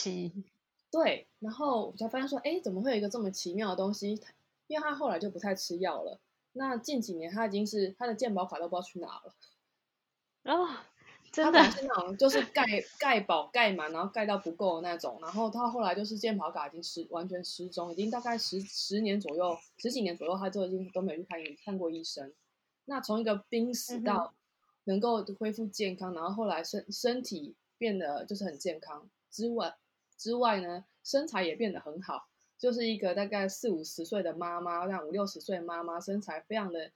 [0.91, 4.21] 对，然后我才发现说，哎，怎么会有一个这么奇妙的东西？
[4.67, 6.19] 因为他后来就不太吃药了。
[6.53, 9.35] 那近几年他已经是他的健保卡都不知道去哪了。
[10.45, 10.69] 哦。
[11.33, 12.65] 真的是那种就是盖
[12.99, 15.17] 盖保盖满，然后盖到不够的那种。
[15.23, 22.33] 然后他后来就是健保卡已经失完全失踪，已经大概十十年左右，十几年左右，他就已经都没有去看医看过医生。
[22.87, 24.35] 那从一个濒死到
[24.83, 29.77] 能够恢复健康，然后后来身身体变得就是很健康之外
[30.21, 32.29] 之外呢，身材也变得很好，
[32.59, 36.93] 就是一个大概四五十岁的妈妈，像五六十岁的妈妈，身材非常的。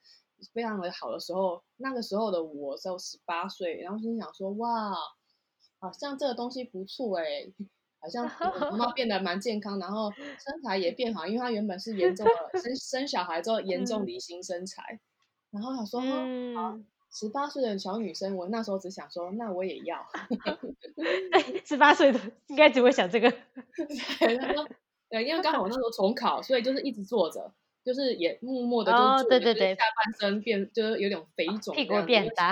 [0.52, 4.92] 非常的好的时候，那个时候的我只有十八岁，然后心想说：“哇，
[5.78, 7.46] 好像这个东西不错哎，
[8.00, 8.26] 好像
[8.60, 15.00] 妈妈变得蛮健康，然后身材也变好，因为她原本是严重的 生生小孩之后严重梨形身材，
[15.50, 16.76] 然后想说，好，
[17.14, 20.05] 十八岁的小女生，我那时候只想说，那我也要，
[21.64, 23.31] 十八岁的应该只会想这个，
[25.09, 32.50] 对，因为刚好我那时候重考，所以就是一直坐着。”就是也默默的，就对对对，下半身变就是有点肥肿，屁股变大，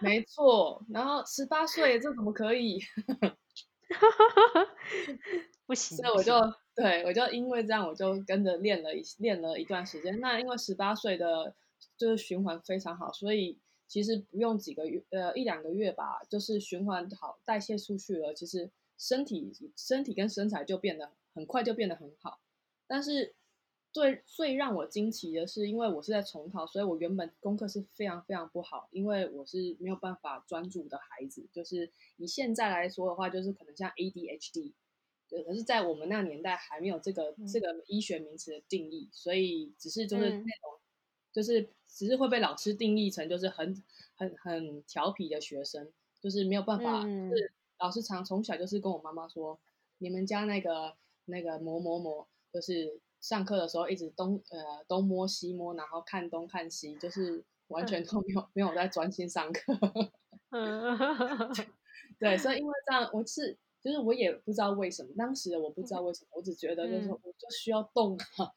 [0.00, 0.82] 没错。
[0.88, 2.80] 然后十八岁，这怎么可以？
[5.66, 5.98] 不行。
[5.98, 6.40] 所以我就
[6.74, 10.18] 对我就因为这样，我就跟着练了一练了一段时间。
[10.20, 11.54] 那因为十八岁的
[11.98, 22.40] 就是循环非常好，所以其实不用几个月，呃，一两个月吧，就是循环好，代谢出去了，其实身体身体跟身材就变得很快就变得很好，
[22.86, 23.34] 但是。
[23.92, 31.48] 最最让我惊奇的是，因为我是在重考，所以我原本功课是非常非常不好，因为我是没有办法专注的孩子。
[31.50, 34.74] 就是以现在来说的话，就是可能像 ADHD，
[35.30, 40.44] 对，可是在我们那个年代还没有这个这个医学名词的定义，所以只是就是那种，
[41.36, 43.82] 就是只是会被老师定义成就是很
[44.14, 47.02] 很很调皮的学生，就是没有办法。
[47.02, 49.60] 是老师常从小就是跟我妈妈说，
[49.98, 50.96] 你们家那个
[51.26, 53.00] 那个某某某就是。
[53.18, 59.72] 上课的时候一直东呃东摸西摸，然后看东看西，就是完全都没有没有在专心上课。
[62.20, 68.52] 对，所以因为这样，我是就是我也不知道为什么，当时的我不知道为什么，我只觉得就是我就需要动啊。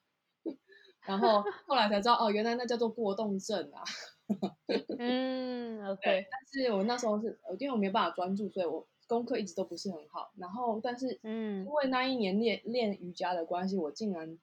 [1.05, 3.83] 然后后来才知道哦，原来那叫做过动症啊。
[4.99, 6.25] 嗯，OK。
[6.29, 8.87] 但是我那时候是因为我没办法专注，所以我。
[9.09, 14.37] 功课一直都不是很好，然后但是，嗯，因为那一年练练瑜伽的关系，我竟然，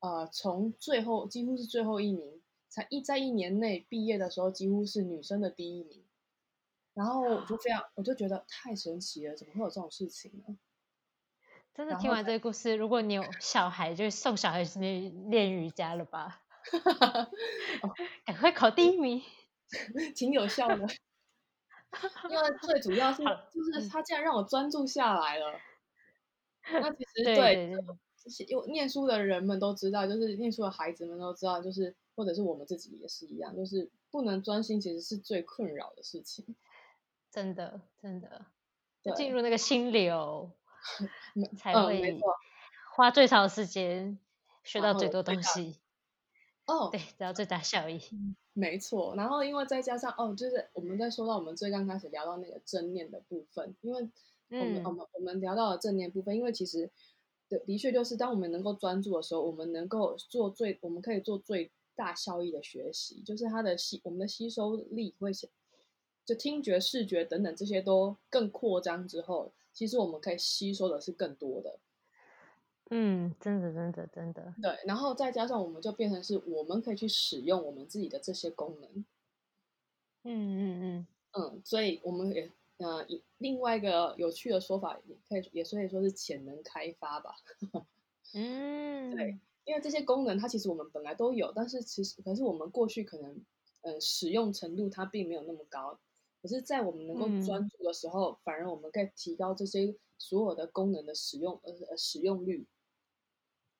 [0.00, 6.04] 呃，从最后几乎是最后一名，才一在一年内毕业的时候，几乎是女生的第一名，
[6.92, 10.58] 然后我就非常，我就觉得太神奇了，怎么会有这种事情呢？
[11.74, 14.78] 真的听完这个故事，如果你有小孩，就送小孩去
[15.30, 16.42] 练瑜伽了吧，
[18.26, 19.22] 赶快考第一名，
[20.14, 20.76] 挺有效的。
[22.30, 25.58] 因为最主要是，就是他竟然让我专注下来了。
[26.70, 27.74] 那其实对，
[28.48, 36.54] 有念书的人们都知道，就是念书的孩子们都知道，就是或者是我们自己也是一样，就是不能专心，其实是最困扰的事情。
[37.30, 38.46] 真的，真的，
[39.02, 40.50] 就进入那个心流，
[41.56, 42.20] 才会
[42.94, 44.18] 花最长时间，
[44.64, 45.78] 学到最多东西。
[46.66, 48.00] 哦，对，得到最大效益。
[48.52, 54.08] 没错，然后因为再加上哦，就是我们在说到我们最刚开始聊到那个正念的部分，因为
[54.50, 56.90] 我们我们我们聊到了正念部分，因为其实
[57.48, 65.32] 的的确就是当我们能够专注的时候，我们能够做最我们可以做最大效益的学习，就是它的吸我们的吸收力会
[66.24, 71.80] 就听觉、视觉等等这些都更扩张之后，其实我们可以吸收的是更多的。
[72.90, 79.04] 嗯，真的，真的，真的，对，然后再加上我们就变成是我们可以去使用我们自己的这些功能，
[80.24, 83.06] 嗯嗯嗯嗯，所以我们也呃，
[83.38, 87.34] 另外一个有趣的说法，也可以也可以说是潜能开发吧。
[88.34, 93.44] 嗯，对，因为这些功能它其实我们本来都有，但是其实可是我们过去可能
[93.82, 95.98] 呃使用程度它并没有那么高。
[96.42, 102.66] 可是，在我们能够嗯专注的时候，反而我们可以提高这些所有的功能的使用呃呃使用率。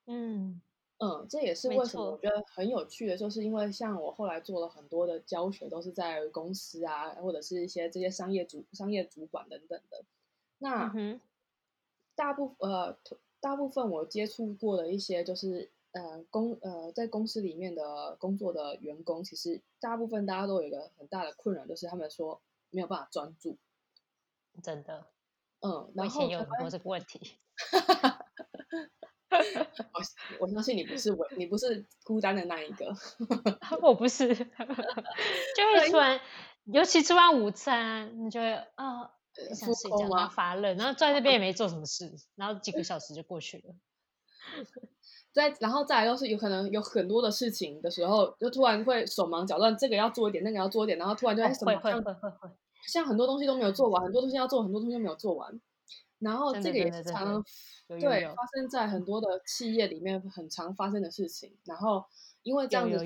[0.06, 0.62] 嗯
[0.98, 10.04] 嗯，这也是为什么我觉得很有趣的，就是因为像我后来做了很多的教学，都是在公司啊，或者是一些这些商业主商业主管等等的。
[10.58, 11.20] 那嗯，
[12.14, 12.96] 大部呃
[13.40, 22.40] 大部分我接触过的一些就是呃公呃在公司里面的工作的员工，其实大部分大家都有一个很大的困扰，就是他们说
[22.72, 23.58] 没有办法专注。
[24.62, 25.06] 真的，
[25.60, 27.38] 嗯，我然以前有很多这个问题。
[30.40, 32.94] 我相信你不是我你不是孤单的那一个。
[33.80, 36.20] 我不是，就会突然，
[36.64, 39.10] 尤其吃完午餐，你就会啊，
[39.54, 43.74] 想睡觉，发愣，然后坐在那边也没做什么事，然后几个小时就过去了。
[45.32, 52.50] 再然后再来就是有可能有很多的事情的时候，就突然会手忙脚乱，这个要做一点，那个要做一点，然后突然就哦哎什么会会会会会，
[52.86, 55.60] 像很多东西都没有做完，很多东西要做，很多东西都没有做完。
[56.18, 57.42] 然后这个也是常
[57.88, 61.56] 对发生在很多的企业里面很常发生的事情。
[61.64, 62.04] 然后
[62.42, 62.98] 因为这样子，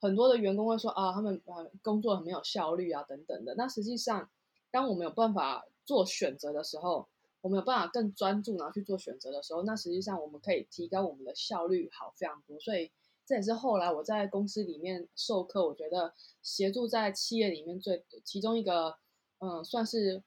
[0.00, 3.54] 很多的员工会说啊，他们呃工作很没有效率啊等等的。
[3.56, 4.30] 那实际上，
[4.70, 7.08] 当我们有办法做选择的时候，
[7.44, 12.58] 我们有办法更专注然后去做选择的时候，那实际上我们可以提高我们的效率好非常多。
[12.58, 12.90] 所以
[13.26, 18.96] 这也是后来我在公司里面授课，我觉得协助在企业里面最其中一个
[19.40, 20.22] 嗯算是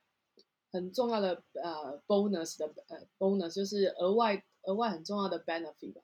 [0.71, 6.03] 很重要的呃 bonus 的呃 bonus 就是额外额外很重要的 benefit 吧，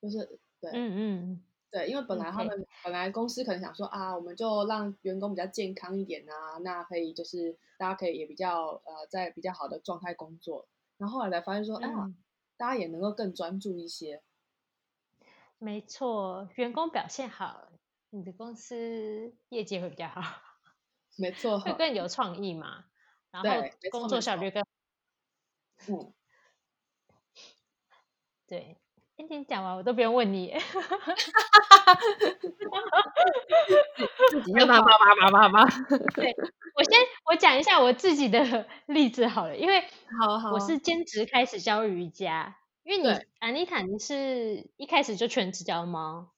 [0.00, 1.44] 就是对、嗯嗯，
[1.74, 10.68] 对，因为本来他们本来公司可能想说啊，我们就让员工比较健康一点啊，那可以就是大家可以也比较呃在比较好的状态工作，
[10.98, 12.14] 然后后来才发现说，哎，嗯。
[12.56, 14.22] 大家也能够更专注一些，
[15.58, 17.72] 没错，员工表现好，
[18.10, 20.22] 你的公司业绩会比较好，
[21.18, 21.92] 没错，会更。
[21.92, 22.84] 有创意嘛，
[23.32, 23.50] 然后
[23.90, 24.64] 工作效率更。
[25.88, 26.14] 嗯，
[28.46, 28.83] 对。
[29.16, 30.46] 哎，你讲完我都不用问你。
[30.46, 30.58] 耶，
[34.30, 35.64] 自己要叭叭叭叭叭叭，
[36.76, 36.98] 我先
[37.30, 39.80] 我讲一下我自己的 例子好了，因为
[40.20, 43.26] 好好，我是兼职开始教瑜伽，因为你对。
[43.38, 46.30] 安妮塔你是一开始就全职教吗？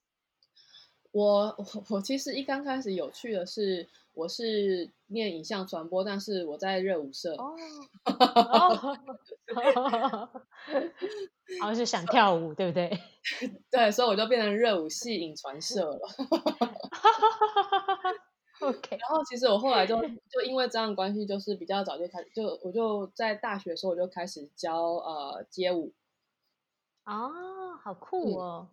[1.13, 7.55] 我我我其实一刚开始有趣的是，我是念影像传播，但是我在热舞社，哦，
[9.55, 10.31] 哦，
[11.61, 12.99] 然后是想跳舞，对不对？
[13.71, 16.01] 对，所以我就变成热舞系影传社了。
[18.61, 25.93] OK，然后其实我后来就就因为这样的关系，就是比较早就开始，就我就在大学的时候我就开始教呃街舞，
[27.05, 28.41] 哦，好酷嗯。
[28.41, 28.69] 哦，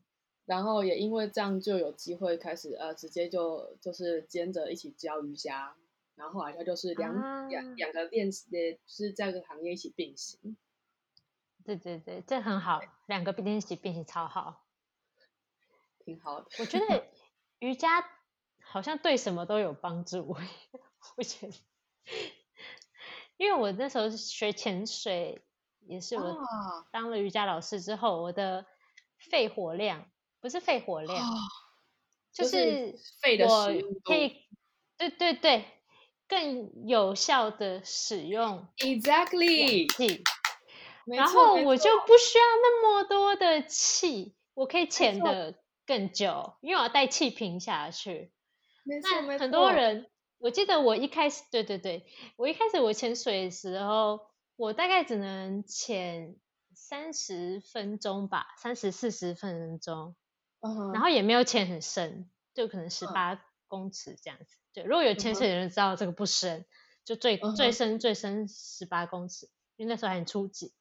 [0.45, 5.75] 然后也因为这样就有机会开始呃直接就就是兼着一起教瑜伽，
[6.15, 10.57] 然后后来他就是两、啊两两个练习，呃就是这个行业一起并行，
[11.63, 14.65] 对对对，这很好，两个并起并行超好。
[15.99, 16.47] 挺好的。
[16.59, 17.05] 我觉得
[17.59, 18.03] 瑜伽
[18.61, 20.35] 好像对什么都有帮助，
[21.15, 21.53] 我觉得，
[23.37, 25.41] 因为我那时候是学潜水，
[25.79, 28.65] 也是我啊当了瑜伽老师之后，我的
[29.17, 30.11] 肺活量
[30.43, 31.33] 不是肺活量，啊
[32.33, 34.35] 就就是肺的我使用可以，
[34.97, 35.65] 对对对，
[36.27, 40.21] 更有效的使用 Exactly，气，
[41.05, 45.31] 然后我就不需要那么多的气，我可以潜错。
[45.31, 48.33] 的更久，因为我要带气瓶下去。
[48.83, 54.19] 没错很多人，我记得我一开始，对对对，我一开始我潜水的时候，
[54.57, 56.35] 我大概只能潜
[56.75, 60.15] 三十分钟吧，三十四十分钟，
[60.65, 64.57] 嗯，然后也没有潜很深，就可能十嗯八公尺这样子。
[64.71, 66.65] 对，如果有潜水的人知道这个不深，
[67.03, 70.73] 就最最深最深十八公尺，因为那时候还很初级。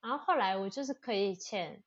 [0.00, 1.82] 然后后来我就是可以潜，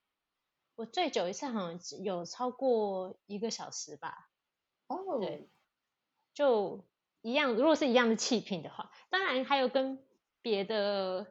[0.75, 4.29] 我最久一次好像有超过一个小时吧。
[4.87, 5.49] 哦，对
[6.33, 6.85] 就
[7.21, 9.99] 一样，如果是一样的气瓶的话，当然还有跟
[10.41, 11.25] 别的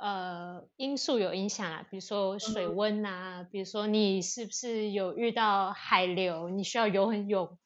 [0.00, 2.76] 呃因素有影响啊，比如说水嗯。
[2.76, 7.58] 温啊，比如说你是不是有遇到海流，你需要游很泳，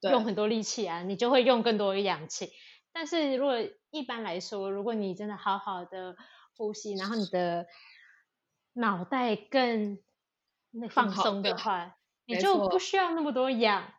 [0.00, 2.50] 用很多力气啊，你就会用更多的氧气。
[2.92, 3.56] 但是如果
[3.90, 6.16] 一般来说，如果你真的好好的
[6.56, 7.66] 呼吸，然后你的
[8.74, 9.98] 脑袋更
[10.70, 13.92] 那放松的话，你就不需要那么多氧。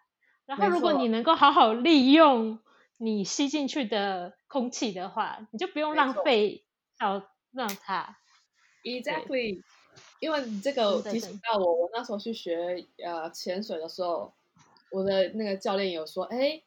[0.45, 2.59] 然后，如果你能够好好利用
[2.97, 6.65] 你吸进去的空气的话，你就不用浪费
[6.97, 8.17] 到让他。
[8.83, 9.61] Exactly，
[10.19, 14.33] 因为你这个提醒到我，我那时候去学呃潜水的时候，
[14.91, 16.61] 我的那个教练有说，哎，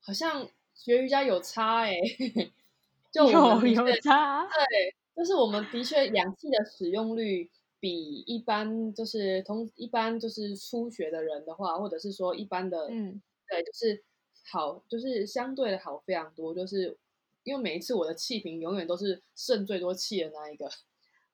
[0.00, 1.96] 好像学瑜伽有差哎，
[3.12, 7.50] 就我有有差，对，就是我们的确氧气的使用率
[7.80, 14.04] 比一般就是同一般就是初学的人的话，或者是说一般的，嗯，对，就是
[14.52, 16.96] 好，就是相对的好非常多，就是
[17.44, 20.66] 因为每一次我的气瓶永远都是剩最多气的那一个。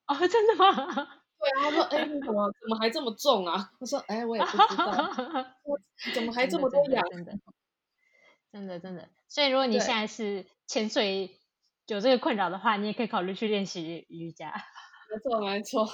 [0.07, 0.73] 哦，真的吗？
[1.39, 4.85] 对啊，他说：“哎、你怎么怎么还这么重啊？”我说：“哎、我也不知道，
[5.63, 5.79] 我
[6.13, 7.03] 怎么还这么多氧？
[7.09, 7.33] 真的，
[8.51, 9.07] 真的，真的。
[9.27, 11.29] 所以，如果你对现在是潜水
[11.87, 14.51] 有这个困扰的话，你也可以考虑去练习瑜伽，
[15.11, 15.87] 没错，没错。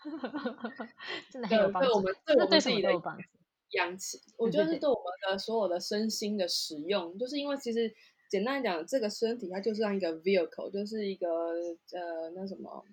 [1.30, 1.88] 真的很，有帮助。
[1.88, 3.24] 对我们对这对什我们自己的么都有帮助。
[3.72, 7.92] 氧气，我觉得是对我们的所有的身心的使用，就是因为其实
[8.30, 12.86] 简单来讲，这个身体它就像一个 vehicle，就是一个呃那什么，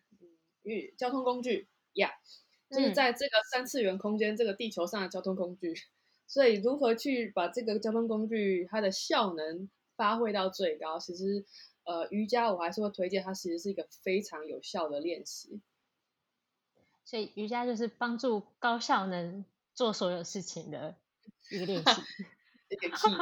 [0.64, 2.12] 嗯，交通工具呀
[2.70, 5.74] 就是嗯在这个三次元空间，这个地球上的交通工具。
[6.26, 11.46] 所以如何去把这个交通工具它的效能发挥到最高，其实
[11.86, 15.62] 呃瑜伽我还是会推荐它，其实是一个非常有效的练习。
[17.06, 20.98] 所以瑜伽就是帮助高效能做所有事情的
[21.50, 22.02] 一个练习，
[22.68, 23.16] 一个 key，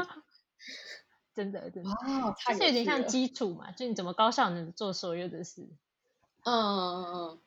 [1.35, 5.67] 真的真的，哇，太就是有点像基础嘛，就你怎么高效能做所有的事。
[6.43, 7.39] 嗯嗯嗯，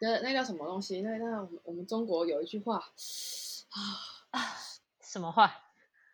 [0.00, 1.02] 那那叫什么东西？
[1.02, 2.78] 那那我们我们中国有一句话
[4.30, 4.40] 啊，
[5.02, 5.54] 什么话？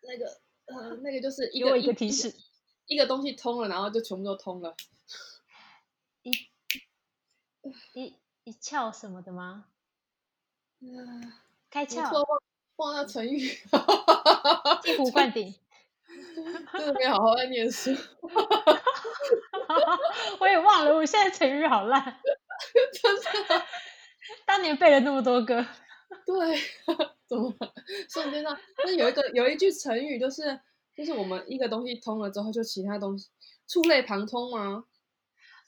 [0.02, 2.34] 那个呃，那个就是一个一个提示，
[2.86, 4.74] 一个东西通了，然后就全部都通了。
[6.22, 6.32] 一
[7.92, 9.66] 一一窍什么的吗？
[10.80, 11.32] 嗯，
[11.70, 12.42] 开窍，忘
[12.76, 15.54] 忘了成语， 醍醐灌顶。
[16.72, 17.90] 真的没有好好在念书，
[20.40, 22.02] 我也忘了，我现在成语好烂，
[22.92, 23.14] 真
[23.46, 23.64] 的
[24.46, 25.64] 当年背了那么多歌。
[26.24, 26.56] 对，
[27.26, 27.72] 怎么了
[28.08, 28.58] 瞬间上？
[28.84, 30.58] 那有一个有一句成语，就是
[30.96, 33.28] 就是我们一个东西通了之后，就其他东西
[33.66, 34.84] 触类旁通吗？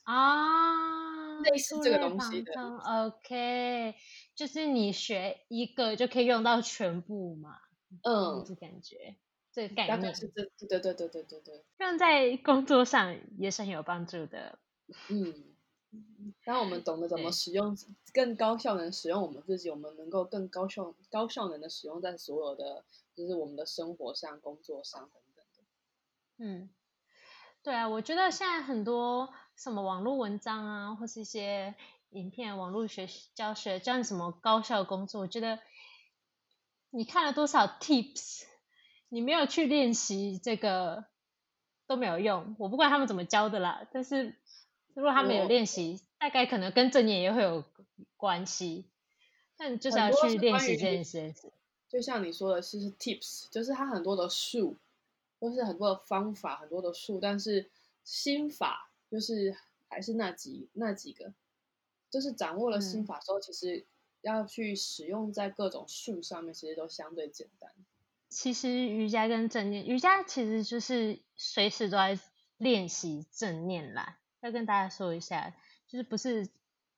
[0.04, 3.94] 啊，类似这个东西的 OK，
[4.34, 7.58] 就是你学一个就可以用到全部嘛，
[8.02, 9.16] 嗯，这感觉，
[9.52, 14.58] 这个概大概念，是这，对对对对对对，用在工作上也是很有帮助的。
[15.08, 15.44] 嗯。
[16.44, 17.76] 当我们懂得怎么使用，
[18.14, 22.84] 更高效能使用我们自己，我们能够更高效高效能的使用在所有的，
[23.16, 25.64] 就是我们的生活上、工作上等等的。
[26.38, 26.70] 嗯，
[27.64, 31.74] 对啊，我觉得现在很多什么网络文章啊，或是一些
[32.10, 35.58] 影片、网络学习教学，教你什么高效工作，我觉得
[36.90, 38.44] 你看了多少 tips，
[39.10, 41.04] 你没有去练习这个
[41.86, 42.56] 都没有用。
[42.58, 44.34] 我不管他们怎么教的啦，但是
[44.94, 47.64] 如果他们有练习，大概可能跟正念也会有
[48.16, 48.86] 关系。
[49.58, 51.34] 那你就是要去练习这件事。
[51.88, 54.76] 就像你说的是是 tips，就是它很多的术，
[55.40, 57.68] 都是很多的方法，很多的术，但是
[58.04, 59.56] 心法就是
[59.88, 61.34] 还是那几那几个，
[62.08, 63.84] 就是掌握了心嗯法之后，其实
[64.20, 67.72] 要去使用在各种术上面，其实都相对简单。
[68.30, 72.18] 其实瑜伽跟正念，瑜伽其实就是随时都在
[72.56, 74.18] 练习正念啦。
[74.40, 75.52] 要跟大家说一下，
[75.88, 76.48] 就是不是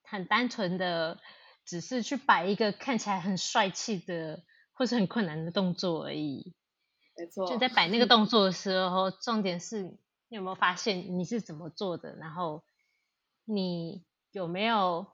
[0.05, 1.19] 很单纯的，
[1.65, 6.55] 只是去摆一个看起来很帅气的或是很困难的动作而已。
[7.17, 9.83] 没错，就在摆那个动作的时候，重点是
[10.29, 12.63] 你有没有发现你是怎么做的，然后
[13.45, 15.07] 你有没有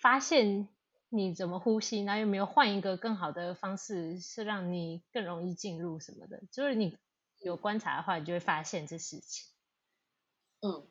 [0.00, 0.68] 发现
[1.16, 6.42] 你怎么呼吸，那有没有换一个更好的方式，是让你更容易进入什么的。
[6.50, 6.96] 就是你
[7.40, 9.46] 有观察的话，你就会发现这事情。
[10.60, 10.86] 嗯，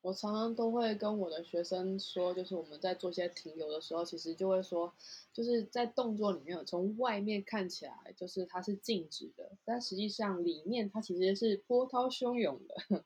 [0.00, 4.94] 我常常都会跟我的学生说，就是我们在做些停留的时候，其实就会说，
[5.32, 13.04] 就是在动作里面，从外面看起来就是它是静止的，但实际上里面它其实是波涛汹涌的。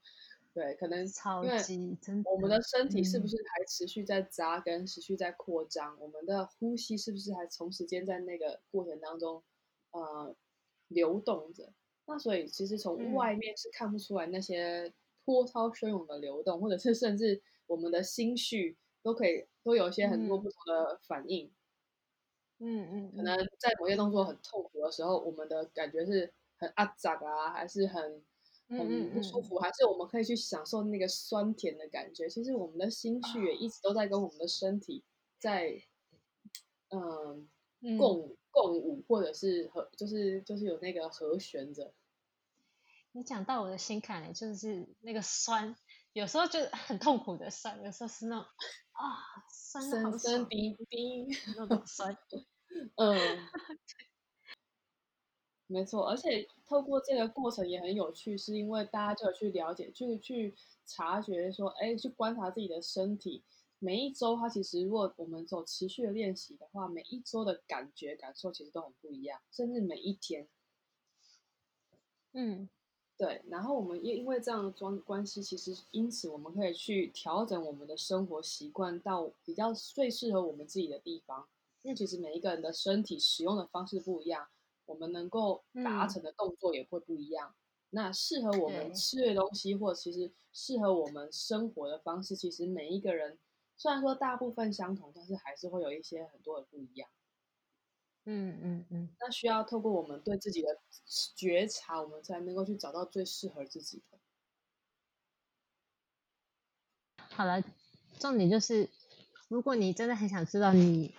[0.54, 5.98] 对，可能超因为级真的，我们的身体是不嗯是还持续在扎根、持续在扩张？
[6.00, 9.42] 我们的呼吸是不是还从时间在那个过程当中，
[9.90, 10.34] 呃，
[10.86, 11.72] 流动着？
[12.06, 14.92] 那所以其实从嗯外面是看不出来那些
[15.24, 21.50] 波涛汹涌的流动，或者是甚至我们的心绪都可以都有一些很多嗯不同的反应。
[22.60, 28.22] 嗯嗯，可能在某些动作很痛苦的时候，我们的感觉是很阿杂啊，还是很
[28.68, 32.28] 嗯很不舒嗯服，还是我们可以去享受那个酸甜的感觉。
[32.28, 35.04] 其实我们的心绪也一直都在跟我们的身体
[35.38, 35.82] 在
[36.90, 37.48] 嗯
[37.82, 37.98] 嗯。
[37.98, 41.92] 共共舞，或者是和就是就是有那个和弦着。
[43.12, 45.76] 你讲到我的心坎，就是那个酸，
[46.14, 48.44] 有时候就很痛苦的酸，有时候是那种
[48.92, 52.16] 啊酸的好酸滴滴那种酸，
[52.96, 53.18] 嗯，
[55.66, 60.54] 没错，而且透过这个过程也很有趣，是因为大家就有去了解，就去
[60.86, 63.42] 察觉说，哎，去观察自己的身体。
[63.78, 70.48] 每一周，它其实如果我们走持续的练习的话，每一周的感觉感受其实都很不一样，甚至每一天，
[72.32, 72.68] 嗯，
[73.16, 73.42] 对。
[73.48, 81.46] 然后我们因因为这样的关关系，其实因此我们可以去调整我们的生活习惯到比较最适合我们自己的地方。
[81.82, 84.48] 因为其实每一个人的身体使用的方式不一样，
[84.86, 87.54] 我们能够达成的动作也会不一样。
[87.90, 93.38] 那适合我们吃的东西，或其实适合我们生活的方式，其实每一个人。
[93.76, 97.08] 虽然说大部分相同，但是还是会有一些很多的不一样。
[98.24, 100.80] 嗯嗯嗯，那需要透过我们对自己的
[101.34, 104.18] 觉察，我们才能够去找到最适合自己的。
[107.16, 107.62] 好了，
[108.20, 108.88] 重点就是，
[109.48, 111.14] 如果你真的很想知道你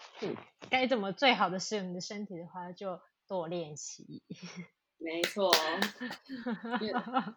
[0.69, 4.21] 该怎么最好的使用你的身体的话，就多练习。
[4.97, 5.51] 没错，
[6.79, 7.35] 对啊，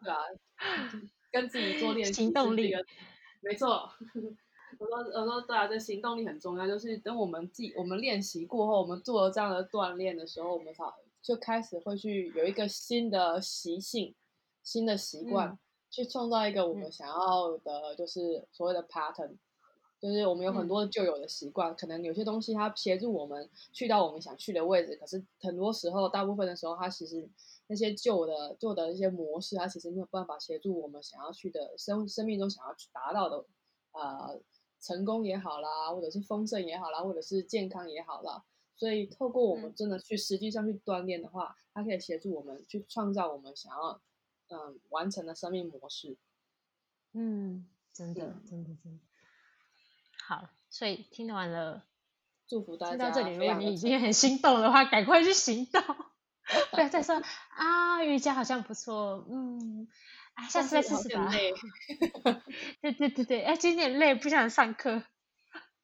[1.30, 2.72] 跟自己做练习，行动力，
[3.41, 3.91] 没错。
[4.78, 6.66] 我说，我说，对啊，这行动力很重要。
[6.66, 10.84] 就是等我们自己，我们练习过后，我们做了这样的锻炼的时候，我们才
[11.20, 14.14] 就开始会去有一个新的习性、
[14.62, 15.59] 新的习惯，
[15.91, 19.36] 去创造一个我们想要的，就是所谓的 pattern。
[20.01, 27.29] 就是我们有很多旧有的习惯，可能有些东西它协助我们去到我们想去的位置，可是很多时候，大部分的时候，它其实
[27.67, 33.45] 那些旧的、旧的一些模式，它其实没有办法协助我们想要去的生生命中想要去达到的，
[33.93, 34.41] 呃。
[34.81, 38.45] 成功也好啦，或者是丰盛也好啦，或者是健康也好啦。
[38.77, 44.01] 所以透过我们真的去实际上去锻炼的话，它可以协助我们去创造我们想要
[44.51, 46.17] 嗯完成的生命模式。
[47.13, 49.08] 嗯，真的，真的，真的。
[50.29, 51.85] 好，所以听完了，
[52.47, 52.93] 祝福大家。
[52.93, 55.83] 听到这里，如果你已经很心动的话，赶快去行动，
[56.70, 57.22] 不要再说
[57.57, 59.89] 啊，瑜伽好像不错，嗯。
[60.51, 61.33] 下次再试试吧。
[62.83, 65.03] 对对对对，哎，今天累，不想上课。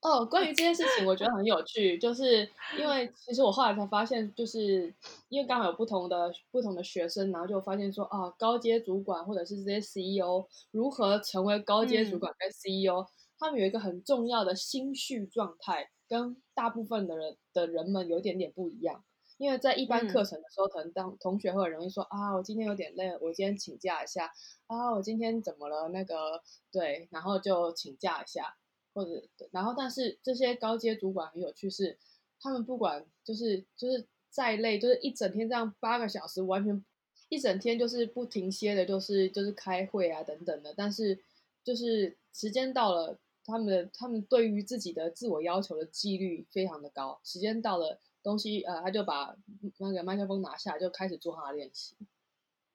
[0.03, 2.47] 哦，关于这件事情，我觉得很有趣，就是
[2.79, 4.95] 因为其实我后来才发现，就是
[5.31, 13.07] 因为刚好有不同的不同的学生，然后就发现说啊，高阶主管或者是这些 CEO 如何成为高阶主管跟 CEO，
[13.45, 19.05] 他们有一个很重要的心绪状态，跟大部分的人的人们有点点不一样。
[19.37, 24.33] 因为在一般课程的时候，可能当同学会很容易说啊，我今天有点累，我今天请假一下
[24.67, 25.89] 啊，我今天怎么了？
[25.91, 26.41] 那个
[26.73, 28.57] 对，然后就请假一下，
[28.95, 31.99] 或者然后但是这些高阶主管很有趣，是
[32.41, 36.83] 他们不管就是就是再累，就是一整天这样八个小时，完全
[37.29, 41.19] 一整天就是不停歇的，就是就是开会啊等等的，但是
[41.63, 48.01] 就是时间到了，他们的他们对于自己的自我要求的纪律非常的高，时间到了。
[48.25, 49.37] 东西呃，他就把
[49.77, 51.95] 那个麦克风拿下来，就开始做他的练习。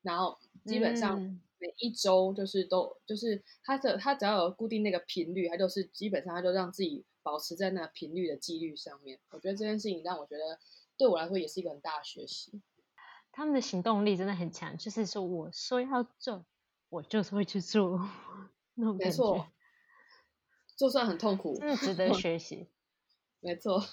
[0.04, 1.20] 然后基本上
[1.58, 9.18] 每一周就是都就是他的他只要有固定那个频率，他就是基本上他就让自己保持在那频率的纪律上面。
[9.32, 10.60] 我觉得这件事情让我觉得
[11.00, 12.62] 对我来说也是一个很大的学习。
[13.32, 16.46] 他们的行动力真的很强，就是说我说要做，
[16.90, 18.08] 我就是会去做。
[18.76, 19.48] 那没错，
[20.80, 22.70] 就算很痛苦，真的值得学习。
[23.42, 23.84] 没错，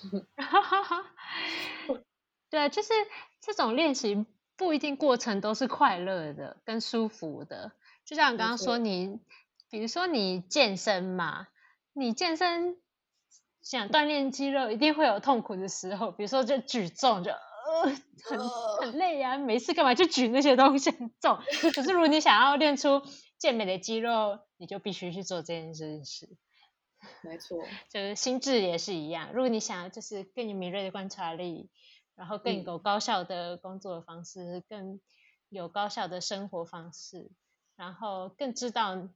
[2.48, 2.92] 对，就是
[3.40, 4.24] 这种练习
[4.56, 7.72] 不一定过程都是快乐的跟舒服的。
[8.04, 9.18] 就像刚刚说，你
[9.68, 11.48] 比如说你健身嘛，
[11.92, 12.76] 你健身
[13.62, 16.12] 想锻炼肌肉，一定会有痛苦的时候。
[16.12, 17.82] 比如说，就举重就呃
[18.24, 18.38] 很
[18.80, 21.38] 很累呀，没事干嘛就举那些东西很重。
[21.74, 23.02] 可是如果你想要练出
[23.38, 26.36] 健美的肌肉，你就必须去做这件事。
[27.22, 29.32] 没错，就是心智也是一样。
[29.32, 31.70] 如果你想要就是更有敏锐的观察力，
[32.14, 35.00] 然后更有高效的工作方式，更
[35.48, 37.30] 有高效的生活方式，
[37.76, 39.08] 然后更知道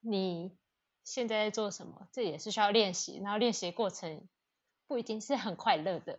[0.00, 0.56] 你
[1.04, 3.20] 现在在做什么，这也是需要练习。
[3.22, 4.26] 然后练习过程
[4.86, 6.18] 不一定是很快乐的，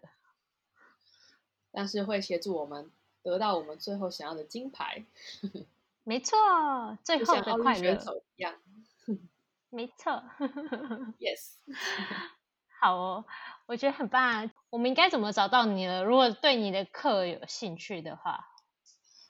[1.72, 2.92] 但是会协助我们
[3.24, 5.06] 得到我们最后想要的金牌。
[6.04, 6.38] 没错，
[7.04, 7.94] 最后的快乐
[8.38, 8.56] 一样。
[9.70, 10.24] 没错，
[11.20, 11.58] Yes，
[12.80, 13.26] 好哦，
[13.68, 14.24] 我觉得很棒。
[14.24, 16.04] 啊我们应该怎么找到你呢？
[16.04, 18.46] 如果对你的课有兴趣的话，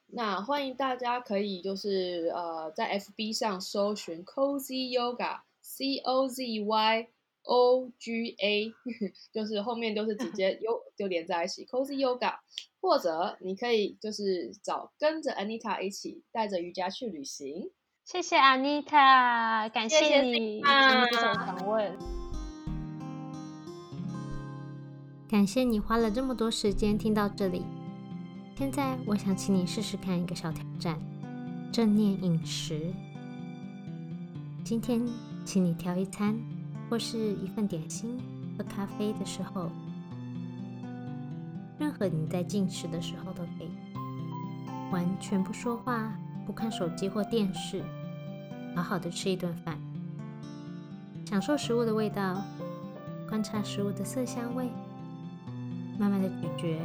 [0.07, 7.07] 那欢迎大家可以就是呃在 FB 上搜寻 Cozy Yoga，C O Z Y
[7.43, 8.73] O G A，
[9.33, 12.39] 就是后面都是直接 U 就连在一起 cozy yoga，
[12.81, 17.71] 或者你可以就是找跟着 Anita 一起带着瑜伽去旅行。
[18.09, 21.93] 谢谢 Anita，感谢你啊这种访问。
[25.27, 27.65] 感谢你花了这么多时间听到这里。
[28.55, 30.97] 现在我想请你试试看一个小挑战：
[31.69, 32.93] 正念饮食。
[34.63, 35.05] 今天
[35.43, 36.33] 请你挑一餐
[36.89, 38.17] 或是一份点心，
[38.57, 39.69] 喝咖啡的时候，
[41.77, 43.71] 任何你在进食的时候都可以，
[44.93, 46.17] 完全不说话，
[46.47, 47.83] 不看手机或电视，
[48.73, 49.77] 好好的吃一顿饭，
[51.25, 52.41] 享受食物的味道，
[53.27, 54.69] 观察食物的色香味。
[55.99, 56.79] 慢慢的咀嚼，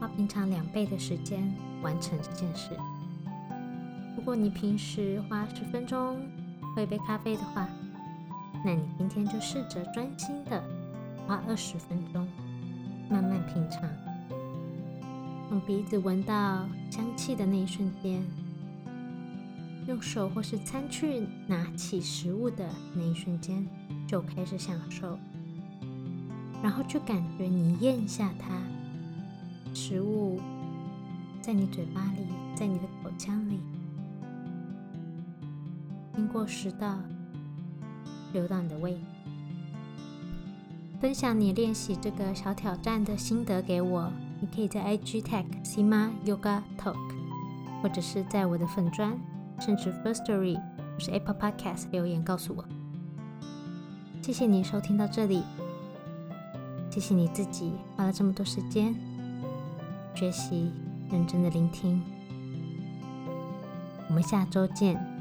[0.00, 1.48] 花平常两倍的时间
[1.80, 2.70] 完成这件事。
[4.16, 6.16] 如果你平时花十分钟
[6.74, 7.68] 喝一杯咖啡的话，
[8.64, 10.60] 那你今天就试着专心的
[11.24, 12.26] 花二十分钟，
[13.08, 13.82] 慢慢品尝，
[15.52, 18.24] 用鼻子闻到香气的那一瞬间，
[19.86, 23.66] 用手或是餐具拿起食物的那一瞬间，
[24.08, 25.18] 就开始享受。
[26.62, 28.62] 然后就感觉你咽下它，
[29.74, 30.40] 食物
[31.42, 32.24] 在你嘴巴里，
[32.56, 33.60] 在你的口腔里，
[36.14, 36.98] 经过食道
[38.32, 38.98] 流到你的胃。
[40.98, 44.10] 分享你练习这个小挑战的心得给我，
[44.42, 46.96] 你可以在 IG tag Sima Yoga Talk，
[47.80, 49.16] 或者是在我的粉砖，
[49.60, 52.64] 甚至 First Story 或是 Apple Podcast 留言告诉我。
[54.20, 55.44] 谢谢你收听到这里。
[56.90, 58.92] 谢谢你自己花了这么多时间
[60.12, 60.72] 学习，
[61.08, 62.02] 认真的聆听。
[64.08, 65.11] 我们下周见。